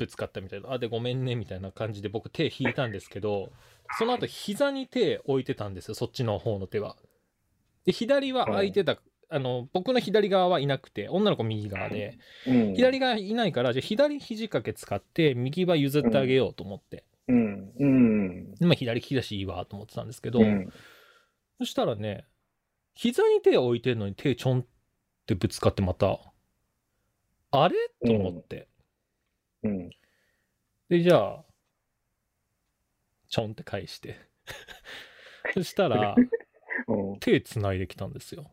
[0.00, 0.72] ぶつかったみたいな。
[0.72, 3.52] あ、で、ごめんね、みたいな感じで僕手引いたんですけど、
[3.98, 6.96] その後膝に手置いてたんですよ、そっちの方の手は。
[7.84, 12.74] で、左は空いてた、あの、僕の左側はいなくて、女の子右側で、うん。
[12.74, 17.04] 左がいないから、じゃあ左肘掛け使って、右は譲ってあげようと思って。
[17.28, 17.72] うん。
[17.78, 18.54] うん。
[18.54, 20.72] でまあ、左利きだしいいわと思ってたんですけど、うん。
[21.58, 22.24] そしたらね、
[22.94, 24.66] 膝に手を置いてるのに手ちょんっ
[25.26, 26.18] てぶつかってまた、
[27.52, 27.76] あれ？
[28.06, 28.69] と思って。
[29.62, 29.90] うん。
[30.88, 31.44] で、じゃあ、
[33.28, 34.16] ちょんって返して。
[35.54, 36.14] そしたら、
[36.88, 37.18] うん。
[37.20, 38.50] 手つないできたんですよ。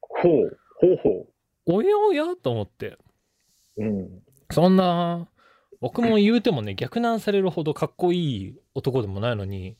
[0.00, 0.58] ほう。
[0.80, 1.26] ほうほ
[1.66, 2.98] おやおやと思って。
[3.76, 3.84] う。
[3.84, 4.22] うん。
[4.50, 5.28] そんな、
[5.80, 9.76] 僕も言うてもね、逆難されるほどかっこいい男でもないのに、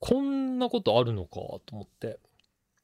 [0.00, 2.18] こんなことあるのかと思って。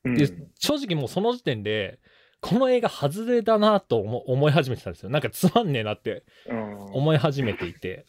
[0.04, 0.26] うんで、
[0.58, 2.00] 正直もうその時点で、
[2.40, 5.10] この映画外れだなと思思い始めてたんですよ。
[5.10, 8.06] なんかつまんねえなってうん思い始めていて。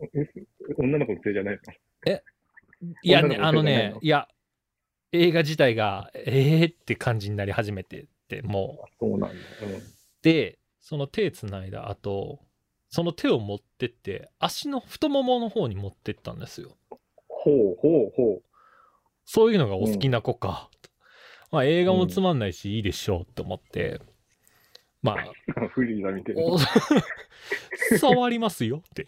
[0.00, 0.06] え
[0.76, 1.60] 女の子のせいじゃない
[3.02, 4.28] いやね、あのねいや、
[5.12, 8.96] 映画自体が、えーって感じになり始めてて、もう。
[8.98, 9.36] そうなんだ。
[10.22, 12.40] で、その手つないだ後、
[12.90, 16.76] その手を持ってって、足の太ももの方に持ってったんですよ。
[17.28, 18.42] ほうほうほ
[19.24, 20.68] そういうのがお好きな子か。
[21.54, 24.00] まあ映画もつまんないし、いいでしょうって思って。
[25.02, 26.42] まあ、フリーザみたいな。
[26.42, 26.58] お
[27.96, 29.06] 触りますよって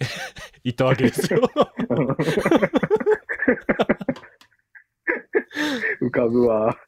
[0.63, 1.41] 言ったわけですよ。
[6.01, 6.79] 浮かぶわ。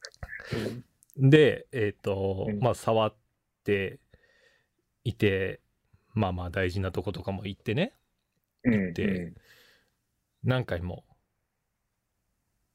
[1.16, 3.12] で、えっ、と、うんまあ、触っ
[3.64, 3.98] て
[5.02, 5.60] いて、
[6.14, 7.94] まあまあ大事なとことかも行ってね、
[8.62, 8.94] うん。
[8.94, 9.32] で
[10.44, 11.02] 何回も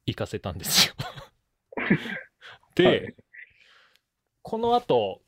[0.05, 0.95] 行かせたんですよ。
[2.75, 3.15] で、はい
[4.43, 5.21] この後、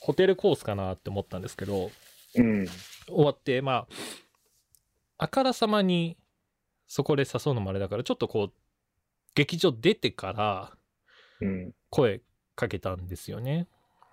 [0.00, 1.92] ホテルコースかなって思ったんですけど、
[2.34, 2.66] うん。
[3.06, 3.88] 終わって、まあ、
[5.16, 6.18] あからさまに
[6.88, 8.52] そこで誘うのもあれだから、ちょっとこう、
[9.34, 10.72] 劇場出てから
[11.40, 11.72] うん。
[11.90, 12.20] 声
[12.54, 13.68] かけたんですよね。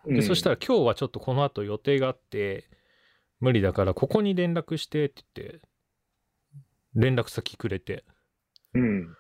[0.05, 0.15] うん。
[0.15, 2.69] で、そしたら今日はちょっとこの後予定があって、
[3.39, 5.61] 無理だからここに連絡してって言って、
[6.93, 8.03] 連絡先くれて。
[8.73, 9.15] うん。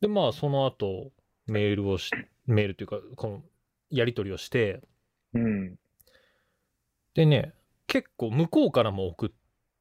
[0.00, 1.12] で、まあその後
[1.46, 2.10] メールをし、
[2.52, 3.42] メールというか、この
[3.90, 4.82] やり取りをして、
[5.34, 5.78] うん。
[7.14, 7.54] でね、
[7.86, 9.30] 結構向こうからも送っ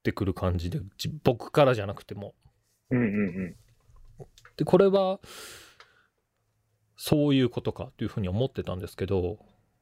[0.04, 2.36] てくる感じで、じ僕からじゃなくても。
[2.90, 3.00] うん。
[3.00, 3.56] うん。
[4.58, 5.20] で、これは、
[6.96, 9.40] そういうことかというふうに思ってたんですけど、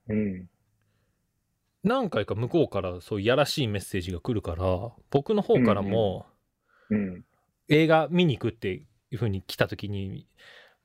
[0.10, 0.50] うん。
[1.84, 6.26] 何回か向こうからそういうやらしいメッセージが来るから、僕の方からも
[6.90, 7.26] うん。
[7.68, 10.28] 映画見に行くっていうふうに来た時に、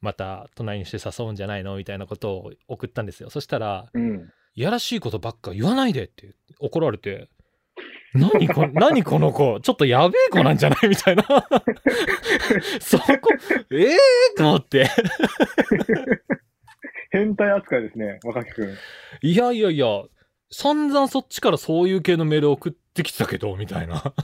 [0.01, 3.30] また隣にして誘うんじゃないのみたいなことを送ったんですよ。
[3.30, 4.30] そしたら、うん。
[4.55, 7.28] やらしいことばっか言わないでって怒られて、
[8.14, 11.24] 何こ 何この子、ちょっとやべえ子なんじゃないみたいな。
[12.80, 13.07] そこ、
[13.70, 14.88] ええー、と思って。
[17.11, 18.76] 変態扱いですね、若木くん。
[19.22, 19.86] いやいやいや、
[20.51, 24.14] 散々そっちからそういう系のメール送ってきてたけど、みたいな。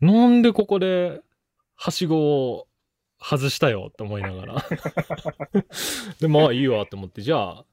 [0.00, 1.20] なんでここで、
[1.76, 2.66] はしごを
[3.20, 4.64] 外したよって思いながら。
[6.20, 7.64] で、まあいいわって思って、じゃあ、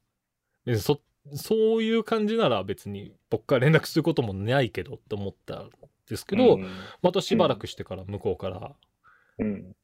[0.77, 1.01] そ、
[1.33, 5.69] そういう感じなら別に僕から連絡することもないけどって思ったん
[6.09, 6.67] ですけど、うん
[7.01, 8.75] またしばらくしてから向こうから
[9.39, 9.75] うん。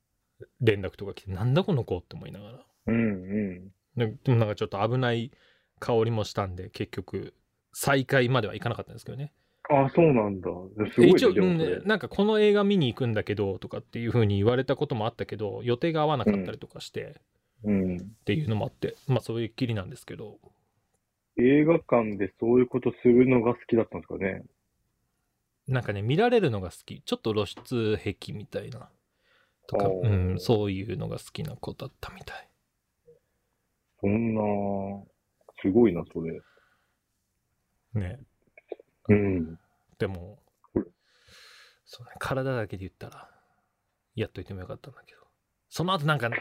[0.61, 2.59] 連絡とか来て、なんだこの子って思いながら。
[2.87, 2.95] うん。
[2.95, 3.71] うん。
[3.95, 5.31] ででもなんかちょっと危ない
[5.79, 7.33] 香りもしたんで、結局、
[7.71, 9.33] 再会まではいかなかったんですけどね。
[9.69, 10.49] あ、そうなんだ。
[10.93, 11.33] すごいね、一応、
[11.85, 17.21] なんかこの映画見に行くんだけどとかっていう風に言われたこともあったけど、予定が合わなかったりとかして、
[17.63, 17.97] うん。
[17.97, 20.37] っていうのもあって、まあそういうきりなんですけど、
[21.37, 24.43] 映画館でそういうことするのが好きだったんですかね。
[25.67, 27.01] なんかね、見られるのが好き。
[27.01, 28.89] ちょっと露出癖みたいな。
[29.67, 32.49] とか、おうーん、そういうのが好きな子だったみたい。
[34.01, 34.41] そんな、
[35.61, 36.41] すごいな、それ。
[37.93, 38.19] ね。
[39.09, 39.59] うん。
[39.97, 40.39] でも
[41.93, 43.29] そうね、体だけで言ったら、
[44.15, 45.19] やっといてもよかったんだけど。
[45.69, 46.31] その後なんか、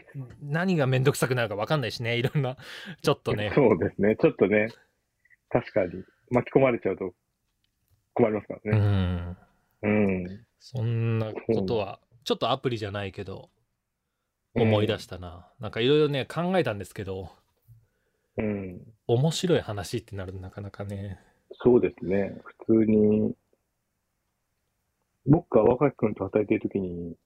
[0.41, 2.57] 何がめんどくさくなるか分かんないしね、いろんな、
[3.03, 4.17] ちょっとね、そうですね。
[4.19, 4.69] ちょっとね、
[5.51, 7.13] 確かに巻き込まれちゃうと
[8.15, 8.81] 困りますかうらね。
[8.81, 9.37] ん。
[9.83, 10.47] うん。
[10.59, 13.51] そんなことは、ちょっとアプリじゃないけど、
[14.55, 15.51] 思い出したな。
[15.61, 17.31] なんかいろいろね、考えたんですけど、
[18.39, 18.81] うん。
[19.07, 21.21] 面白い話ってなるとなかなかね。
[21.61, 22.41] そうですね。
[22.67, 23.35] 普通に、
[25.27, 27.17] 僕が若木君と働いてるときに、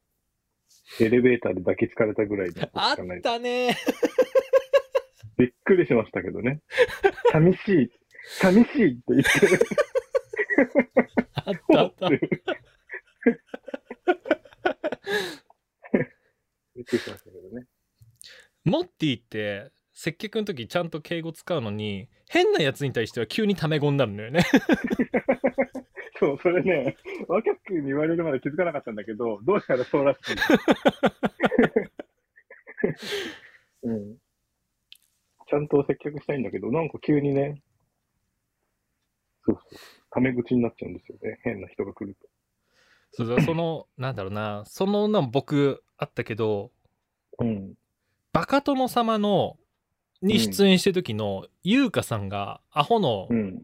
[1.01, 2.97] エレベーターで抱きつかれたぐらいのことあっ。
[3.22, 3.77] たね。
[5.39, 6.61] びっくりしましたけどね。
[7.33, 7.91] 寂しい、
[8.41, 9.59] 寂しいって言ってる。
[11.35, 12.09] あったあった。
[16.77, 17.66] びっくりしましたけどね。
[18.64, 24.42] モッティって、接客の時ちゃんと敬語使うのに、変なやつに対しては急にタメ語になるのよね。
[26.20, 30.20] そう、それね、若くに言われるまで気づかなかったんだけど、どうしたらそうらしい。
[33.88, 34.18] うん。
[35.49, 37.62] ちゃんと接客したいんだけど、なんか急にね、
[39.47, 39.78] そうそう、
[40.11, 41.40] タメ口になっちゃうんですよね。
[41.42, 42.28] 変な人が来ると。
[43.12, 46.70] そうその、 なんだろうな、その女も僕あったけど、
[47.38, 47.74] うん。
[48.34, 49.57] バカ殿様の、
[50.23, 53.62] に出演してる時の、優香さんがアホのうん。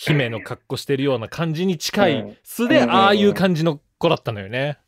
[0.00, 4.78] 姫の格好してるような感じに近いうん素でうんああいう感じの子だったのよね。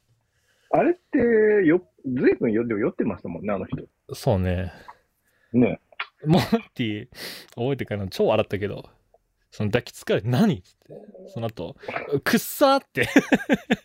[0.70, 1.18] あれって、
[1.66, 3.88] よ、ずいぶんよ、でも酔ってましたもんね、あの人。
[4.14, 4.72] そうね。
[5.52, 5.80] ね。
[6.24, 7.08] モッティ、
[7.56, 8.06] 覚えてるかな？
[8.06, 8.88] 超笑ったけど、
[9.50, 10.58] その抱きつかれて何？
[10.58, 10.68] って。
[11.34, 11.74] その後、
[12.22, 13.08] くっさーって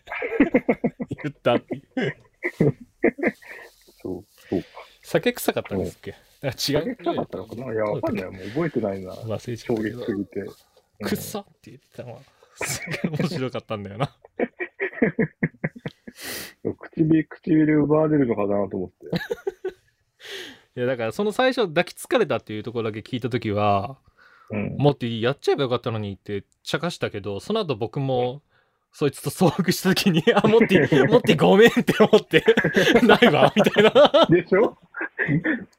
[1.24, 1.82] 言ったって。
[4.00, 4.62] そう、そう。
[5.06, 6.14] 酒臭かったんですっけ？
[6.42, 6.96] あ違う？
[7.04, 7.72] なかったのかな？
[7.72, 8.24] いや、わかんない。
[8.24, 9.12] もう覚えてないな。
[9.12, 10.44] 忘れちゃ衝撃すぎて。
[11.02, 12.20] くっさって言ってたのは、
[12.56, 14.10] すげえ面白かったんだよな。
[16.64, 19.06] うん唇、唇奪われるのかなと思って。
[20.76, 23.98] いや、だからその最初抱きつかれたっていうところだけ聞いたときは、
[24.50, 24.76] うん。
[24.76, 28.42] モッティやっちゃえばよかったのにって茶化したけど、その後僕も、
[28.98, 32.42] そいつと遭遇した時に、あ、モッティ、モッティごめんって思って、
[33.06, 34.26] ないわ、みたいな。
[34.30, 34.74] でしょ？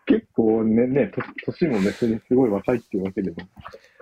[0.05, 3.38] 結構ね、ね、と年も別にすごい若いっていうわけでも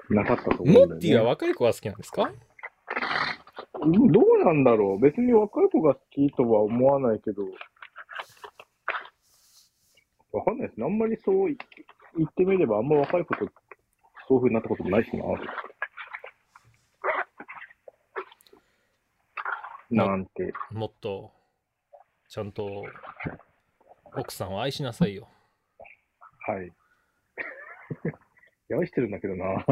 [0.09, 0.93] なかったと思うんだよね。
[0.95, 2.29] モッティは若い子が好きなんですか？
[3.83, 7.43] うんどうなんだろう別に若い子が好きとは思わないけど、
[10.33, 10.85] わかんないですね。
[10.85, 11.57] あんまりそうい
[12.17, 13.45] 言ってみれば、あんま若い子と
[14.27, 15.23] そういう風になったこともないしな。
[19.89, 20.53] なんて。
[20.71, 21.31] もっと、
[22.29, 22.85] ちゃんと、
[24.15, 25.27] 奥さんを愛しなさいよ。
[26.47, 26.71] はい。
[28.79, 29.65] 愛してるんだけどな。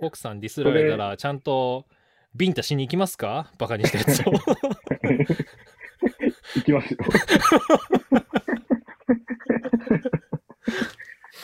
[0.00, 1.86] 奥さんディスられたら、ちゃんと、
[2.34, 3.52] ビンタしに行きますか？
[3.58, 4.32] バカにしたやつを。
[6.56, 6.98] 行きますよ。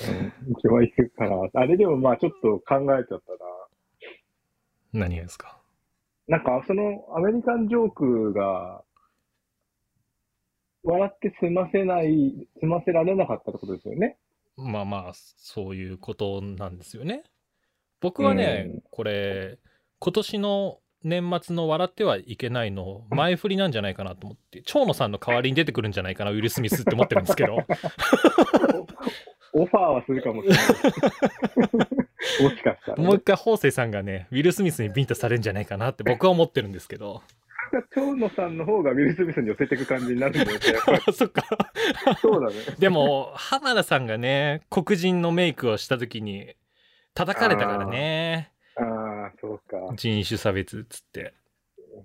[0.09, 1.37] うん、行きは行くから。
[1.55, 3.39] あれでもまあちょっと考えちゃったな。
[4.93, 5.56] 何がですか？
[6.29, 8.83] なんかそのアメリカンジョークが、
[10.83, 14.19] 笑って済ませない、済ませられなかったってことですよね？
[14.57, 17.25] まあまあ、そういうことなんですよね。
[18.01, 19.59] 僕はね、うんこれ、
[19.99, 27.59] 今年の年末の笑ってはいけないの、前振りなんじゃないかなと思って、蝶野さんの代わりに出てくるんじゃないかな、ウィル・スミスって思ってるんですけど、
[29.53, 30.67] オファーはするかもしれない。
[32.43, 33.05] もしかしたら、ね。
[33.05, 37.23] もう一回、法政さんがね、ウィル・スミスにビンタされるんじゃないかなって 僕は思ってるんですけど、
[37.95, 40.59] 蝶野さんの方がウィル・スミスに寄せていく感じになるんだよ
[41.13, 41.43] そっか。
[42.21, 42.55] そうだね。
[42.79, 46.55] でも、浜田さんがね、黒人のメイクをした時に、
[47.15, 49.95] 叩かれたからね、ああ、そうか。
[49.97, 51.33] 人種差別っつって。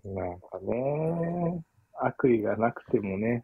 [0.05, 1.63] なんかね、
[1.99, 3.43] 悪意がなくてもね、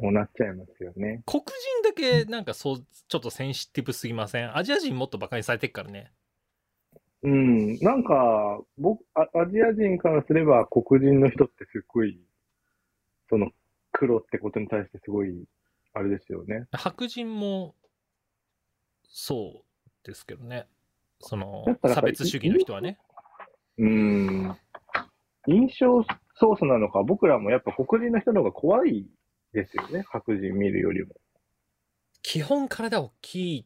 [0.00, 1.22] そうなっちゃいますよね。
[1.26, 4.56] 黒人だけなんかそうちょっとセンシティブすぎません？
[4.56, 6.12] アジア人もっとバカにされてっからね
[7.22, 12.18] うん、なんか、僕、あアジア人からすれば黒人の人ってすごい、
[13.28, 13.50] その
[13.92, 15.44] 黒ってことに対してすごい、
[15.92, 16.66] あれですよね。
[16.72, 17.74] 白人も
[19.06, 20.66] そうですけどね
[21.20, 22.96] その差別主義の人はね
[23.76, 24.56] うん。
[25.46, 26.02] 印象
[26.36, 29.04] 操作なのか、僕らもやっぱ黒人の人の方が怖い
[29.52, 30.04] ですよね。
[30.08, 31.14] 白人見るよりも。
[32.22, 33.64] 基本体大きいっ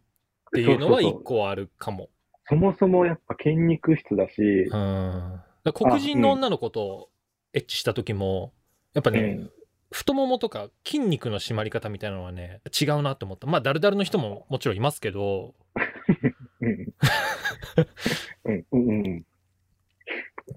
[0.53, 2.09] ていうのは一個あるかも。
[2.49, 5.41] そもそもやっぱ筋肉質だし、うん。
[5.73, 7.11] 黒人の女の子と
[7.53, 8.53] エッチした時も
[8.93, 9.51] やっぱね、うん。
[9.91, 13.47] 太ももとか筋肉の締まり方みたいなのはね違うなと思った。
[13.47, 15.55] まあダルダルの人ももちろんいますけど。
[16.61, 16.95] うん。
[18.45, 19.25] うん、うん、うん。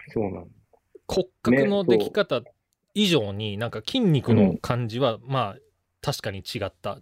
[0.09, 0.47] そうなの。
[1.07, 2.41] 骨格のでき方
[2.99, 5.57] 以上になんか筋肉の感じはまあ
[6.01, 6.99] 確かに違った。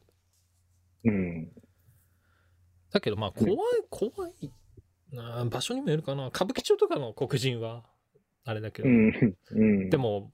[1.05, 1.47] うん。
[2.91, 3.55] だけどまあ怖い
[3.89, 4.51] 怖い
[5.11, 7.85] な場所にもよるかな歌舞伎町とかの黒人は
[8.43, 9.35] あれだけど、うん。
[9.51, 9.89] うん。
[9.89, 10.33] でも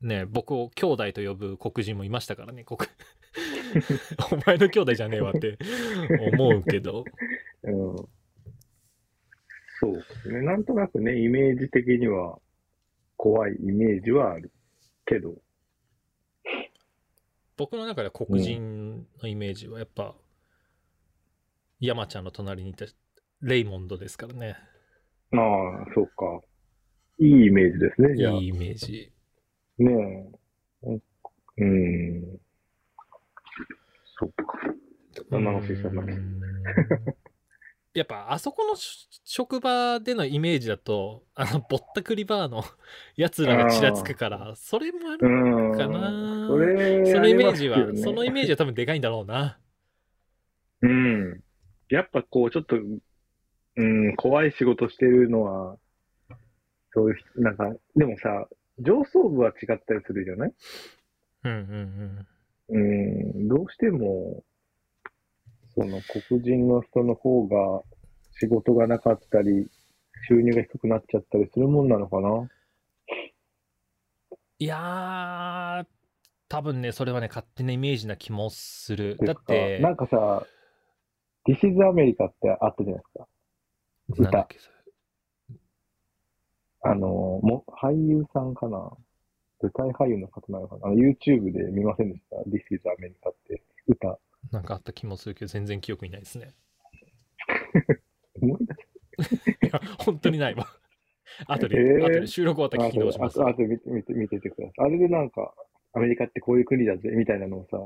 [0.00, 2.78] ね僕を兄弟と呼ぶ黒人もいましたからね黒
[4.32, 5.58] お前の兄弟じゃねえわって
[6.32, 7.04] 思うけど
[7.64, 7.96] うん。
[9.82, 10.42] そうですね。
[10.42, 12.38] なんとなくね、イメージ的には
[13.22, 14.50] 怖いイメージはある
[15.06, 15.36] けど。
[17.56, 20.16] 僕の中では黒人のイメージはやっぱ
[21.78, 22.84] 山ちゃんの隣にいた
[23.40, 24.56] レイモンドですからね
[25.30, 25.40] ああ、
[25.94, 26.40] そうか。
[27.20, 28.32] いいイメージですね、じゃあ。
[28.32, 29.12] いいイメージ
[29.78, 30.32] ね
[30.82, 31.00] え。
[31.58, 32.40] うん。
[34.18, 34.44] そっか。
[35.30, 36.12] そんな話したんだけ
[37.94, 42.64] やっぱあそこのし職場でのイメージだとあのぼったくりバーの
[43.16, 45.76] やつらがちらつくからそれもあうるん。
[45.76, 46.46] かな。
[46.48, 49.58] それ、そのイメージは、そのイメージは多分でかいんだろうな。
[50.82, 51.40] うん。
[51.88, 52.76] やっぱこう、ちょっと、
[53.76, 55.78] うん、怖い仕事してるのは、
[56.94, 60.52] そういう人、なんか、でもさ、上層部は違ったりするじゃない？
[61.44, 62.26] うんうん。
[62.68, 64.44] うん、どうしても、
[65.74, 67.82] その黒人の人の方が
[68.38, 69.68] 仕事がなかったり、
[70.28, 72.48] 収入が低くなっちゃったりするもんなのかな？
[74.58, 75.86] いやー
[76.48, 80.46] 多分ねそれはね勝手なイメージな気もするだってなんかさ、
[81.48, 83.08] This is America ってあったじゃないで
[84.14, 84.28] すか？
[84.30, 84.48] 歌
[86.84, 87.08] あの、
[87.42, 88.90] も、俳優さんかな？
[89.62, 90.88] 舞台俳優の方なのかな？
[90.88, 94.18] あの ?YouTube で見ませんでした ?This is America って歌。
[94.50, 96.54] なんかあった気もするけど全然記憶にないですね
[98.40, 100.66] 思い出せいや本当にないわ
[101.46, 104.86] 後で、えー後で収録終わったら聞き直しますあと、あと見て、見て、見ててください。
[104.86, 105.54] あれでなんか、
[105.94, 107.78] アメリカってこういう国だぜ、みたいなのをさ、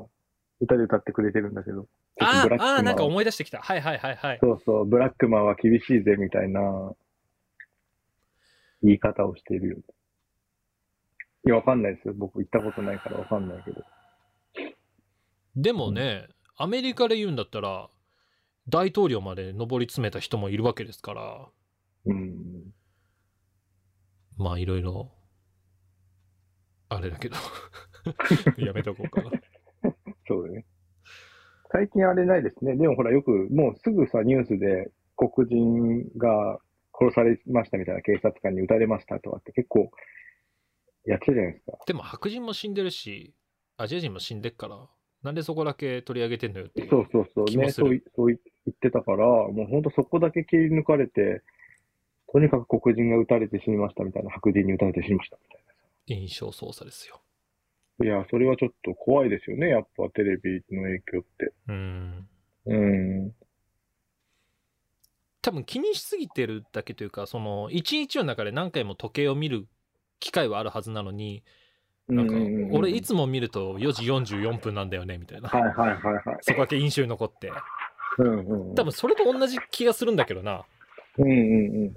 [0.61, 1.87] 歌で歌ってくれてるんだけど。
[2.21, 3.61] あーあなんか思い出してきた。
[3.61, 4.39] はいはいはいはい。
[4.41, 6.95] そうそう、ブラックマンは厳しいぜみたいな
[8.83, 9.77] 言い方をしているよ。
[11.47, 12.15] いや、わかんないですよ。
[12.17, 13.85] 僕行ったことないからわかんないけど。
[15.55, 16.27] でもね、
[16.57, 17.91] アメリカで言うんだったら、
[18.69, 21.49] 大統領まで上り詰めた人もいるわけですから、
[22.07, 22.73] うん。
[24.37, 25.13] まあいろいろ、
[26.89, 27.37] あれだけど、
[28.59, 29.31] やめとこうかな。
[30.27, 30.67] そうだね。
[31.73, 32.77] 最近あれないですね。
[32.77, 36.59] でもほら、よく、もうすぐさ、ニュースで黒人が
[36.99, 39.91] 殺されましたみたいな警察官に撃たれましたとかって結構
[41.05, 41.79] やってるじゃないですか。
[41.87, 43.35] でも白人も死んでるし、
[43.77, 44.89] アジア人も死んでっから、
[45.23, 46.89] なんでそこだけ取り上げてんのよっていう。
[46.89, 47.57] そうそうそう。
[47.57, 51.43] ね、そうい、そうい言ってたから、もう本当そこだけ切り抜かれて、
[52.33, 55.67] とにかく黒人が撃たれて死にましたみたいな、白人に撃たれて死にましたみたい
[56.07, 57.21] 印象操作ですよ。
[57.99, 58.07] な。
[58.07, 59.69] いや、それはちょっと怖いですよね。
[59.69, 61.53] やっぱテレビの影響って。
[61.69, 62.29] うん。
[62.67, 63.35] うん。
[65.43, 69.67] 多分気にしすぎてるだけというか、その、一日の中で何回も時計を見る
[70.19, 71.45] 機会はあるはずなのに、
[72.09, 72.35] なんか
[72.77, 74.05] 俺いつも見ると4時
[74.37, 75.49] 44分なんだよね、みたいな。
[75.49, 76.39] はいはいはいはい。
[76.43, 77.51] そこだけ印象に残って。
[78.19, 78.75] うんうんうん。
[78.75, 80.65] 多分それと同じ気がするんだけどな。
[81.19, 81.37] うんうん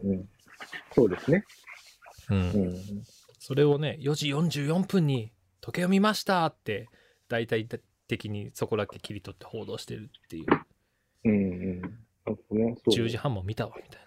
[0.03, 0.30] うんうん。
[0.91, 1.45] そうですね。
[2.30, 2.76] うんうん。
[3.38, 5.32] それをね、4時44分に
[5.62, 6.89] 時計を見ましたって、
[7.28, 7.68] 大体
[8.07, 10.45] 的にそこだけ切り取って報道してるっていう。
[11.26, 11.82] うんうん。
[12.57, 12.76] ね。
[12.84, 14.01] そう10時半も見たわ、みたい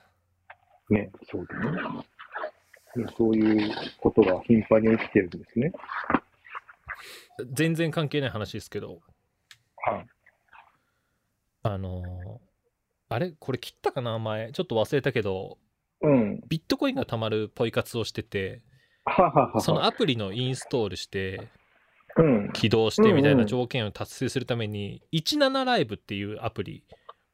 [0.91, 0.99] な。
[1.03, 1.13] ね。
[1.31, 2.07] そうだね。
[3.17, 5.73] そういうことが頻繁に起きてるんですね。
[7.53, 9.01] 全然関係ない話ですけど、
[9.85, 10.07] はい。
[11.63, 12.05] あのー
[13.09, 13.33] あれ？
[13.39, 14.19] これ切ったかな？
[14.19, 14.53] 前。
[14.53, 15.59] ちょっと忘れたけど、
[16.01, 16.41] うん。
[16.49, 18.63] ビットコインが貯まるポイ活をしてて。
[19.59, 21.49] そのアプリのインストールして、
[22.17, 22.51] うん。
[22.53, 26.85] 起動してみたいうんうなん条件を達成するために、17ライブっていうアプリ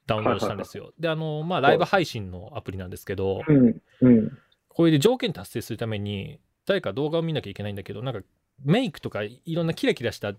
[0.07, 0.93] ダウンロードしたんですよ。
[0.99, 3.83] で、あの、まあ、ライブ配信のアプリなんですけど、うん。
[4.01, 4.39] うん。
[4.79, 8.21] これで条件達成するために、誰か動画を見なきゃいけないんだけど、なんか
[8.65, 10.35] メイクとかいろんなキラキラした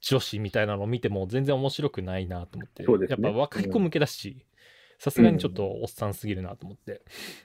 [0.00, 4.46] 女子みたいなのを見ても全然面白くないなと思って、ねやっぱ若い子向けだし、
[4.98, 7.02] さすがにちょっとおっさんすぎるなと思って。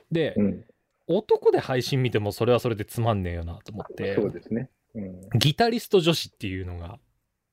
[0.10, 0.66] で、うん。
[1.08, 4.70] 男で配信見てもそれはそれでつまんねえよなと思って、そうですね。
[4.96, 5.20] うん。
[5.38, 7.00] ギタリスト女子っていうのが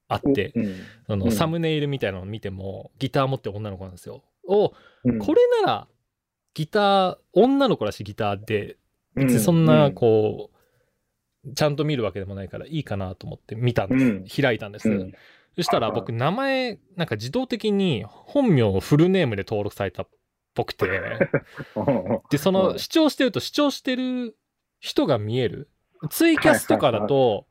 [0.07, 0.77] あって、うん。
[1.09, 4.23] そのうんサムネイルみたいなのを見ても、ギター持ってる女の子なんですよ。
[4.47, 4.75] お
[5.07, 5.89] うんこれなら、
[6.55, 8.77] ギター、女の子らしいギターで、
[9.15, 14.05] 別にそんうな、こう、ちゃんと見るわけでもないからいいかなと思って見たんです。
[14.05, 14.89] うん開いたんです。
[14.89, 15.13] うん
[15.57, 20.09] そしたらはい僕、名前、なんか自動的に本名をフルネームで登録されたっ
[20.55, 20.87] ぽくて、
[22.31, 24.37] で、そのはい視聴してると視聴してる
[24.81, 25.71] 人が見える。
[26.11, 27.47] ツイキャスとかだと、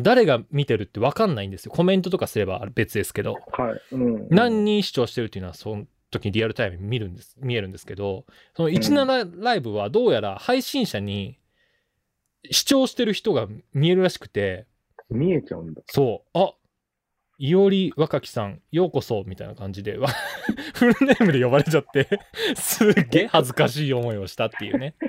[0.00, 1.72] 誰が見てるって分かんないんですよ。
[1.72, 3.34] コメントとかすれば別ですけど。
[3.52, 3.94] はい。
[3.94, 4.28] うん。
[4.30, 8.24] 何人視聴してるっていうのはその時にリアルタイムに見るんです見えるんですけど
[8.56, 11.38] その17ライブはどうやら配信者に
[12.50, 14.66] 視聴してる人が見えるらしくて。
[15.10, 15.82] 見えちゃうんだ。
[15.86, 16.38] そう。
[16.38, 16.54] あ
[17.38, 20.08] いおり若きさんようこそみたいな感じでわ
[20.74, 22.08] フルネームで呼ばれちゃって
[22.54, 24.94] すっげえ恥ずかしい思いをしたっていうね。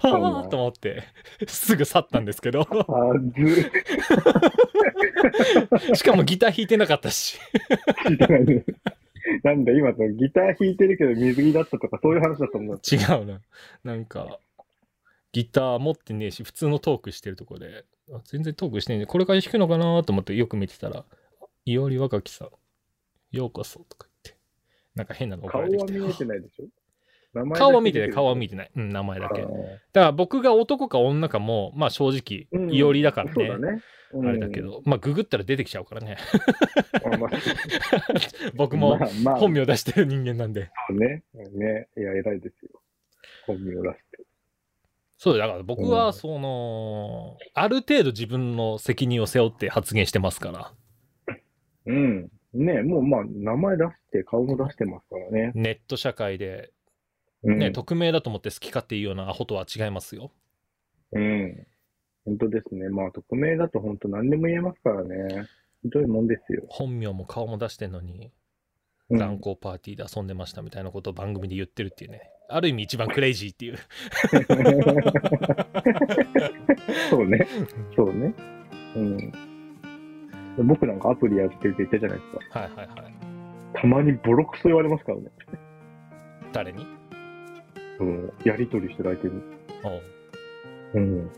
[0.00, 1.02] はあと思って
[1.46, 2.66] すぐ去ったんですけど。
[5.94, 7.38] しかもギター弾いてなかったし
[9.44, 12.80] なんだ、今ギター弾いてるけど水着だったとかそういう話だと思う。
[12.90, 13.40] 違うな。
[13.84, 14.38] なんか、
[15.32, 21.04] ギター持ってねえし、普通のトークしてるとこで、あ全然トークしてねえねこれから弾くのかなと思ってよく見てたら、
[21.64, 22.48] いおり若きさん、
[23.36, 24.40] ようこそとか言って、
[24.94, 25.98] なんか変なの送顔はられてきて。
[25.98, 26.64] 見えてないでしょ？
[27.34, 28.70] 名前顔は見てない、顔は見ててない。
[28.76, 29.40] うん、名前だけ。
[29.40, 29.60] だか
[29.94, 33.32] ら僕が男か女かも、まあ正直、うんいおりだからね。
[33.34, 33.80] そうだね。
[34.12, 34.60] うんあれだけ。
[34.60, 36.16] ど、まあググったら出てきちゃうからね。
[37.04, 37.30] あまあ
[38.54, 40.70] 僕もまあまあ本名出してる人間なんで。
[40.88, 41.24] そうね。
[41.34, 41.88] ね。
[41.96, 42.82] いや、偉いですよ。
[43.46, 44.24] 本名を出して。
[45.16, 51.36] そうだから僕はうんその、ある程度自分の責任を背負って発言してますから。
[51.86, 52.28] うん。
[52.52, 55.52] ねもうまあ、名前出して、顔も出してますからね。
[55.54, 56.72] ネット社会で、
[57.44, 57.58] うん。
[57.58, 60.32] ね匿名だと思って好き勝手言うようなアホとは違いますよ。
[61.12, 61.66] うん。
[62.24, 62.88] 本当ですね。
[62.88, 65.46] まあ、匿名だと本当何でも言えますからね。
[65.82, 66.62] ひどいもんですよ。
[66.68, 68.30] 本名も顔も出してんのに、
[69.10, 72.30] うんパーティーで遊んでましたみたいなことを番組で言ってるっていうね。
[72.48, 73.76] ある意味一番クレイジーっていう。
[77.10, 77.46] そうね。
[77.94, 78.34] そうね。
[78.96, 79.32] うん。
[80.66, 82.60] 僕なんかアプリやってるって言ったじゃないですか。
[82.60, 83.14] はいはいはい。
[83.74, 85.24] たまにボロクソ言われますからね。
[86.52, 86.86] 誰に？
[87.98, 89.42] そのやりとりしてる相手に。
[89.84, 90.00] おう
[90.94, 91.30] うん。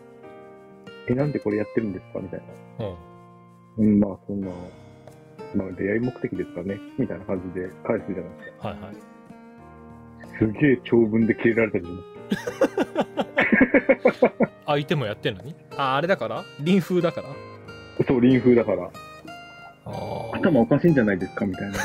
[1.09, 2.20] え、なんでこれやってるんですか？
[2.20, 2.40] みたい
[2.78, 2.86] な。
[2.86, 2.96] うん。
[3.76, 4.48] うん、まあそんな、
[5.55, 8.68] まあ出会い目的ですかね、みたいな感じで返すじゃないですか。
[8.68, 8.94] はいはい。
[10.38, 12.05] すげえ長文で切れられたりします。
[14.66, 15.55] 相手もやってんのに？
[15.76, 16.42] あ、あれだから？
[16.61, 17.28] 臨風だから？
[18.07, 18.90] そう、臨風だから。
[20.32, 21.44] 頭おかしいんじゃないですか？
[21.46, 21.78] みたいな。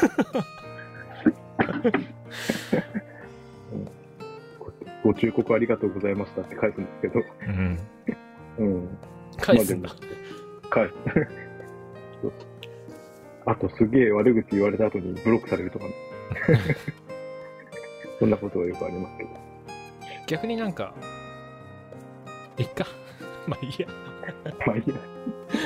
[5.03, 7.80] ご忠告ありがとうございましたって返すんですけど、うん。
[8.60, 8.97] うん。
[9.38, 9.89] 返すんだ
[10.70, 10.93] 返す。
[13.45, 15.93] あとすげえ悪口言われた後にブロックされるとかね。
[18.20, 19.30] そんなことはよくありますけど。
[20.28, 20.93] 逆になんか、
[22.57, 22.86] いっか。
[23.47, 23.88] まあいいや。
[24.68, 24.95] まあいいや。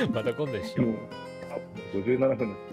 [0.14, 0.88] また今度にしよう。
[0.88, 0.98] もう、
[1.52, 2.73] あ57分で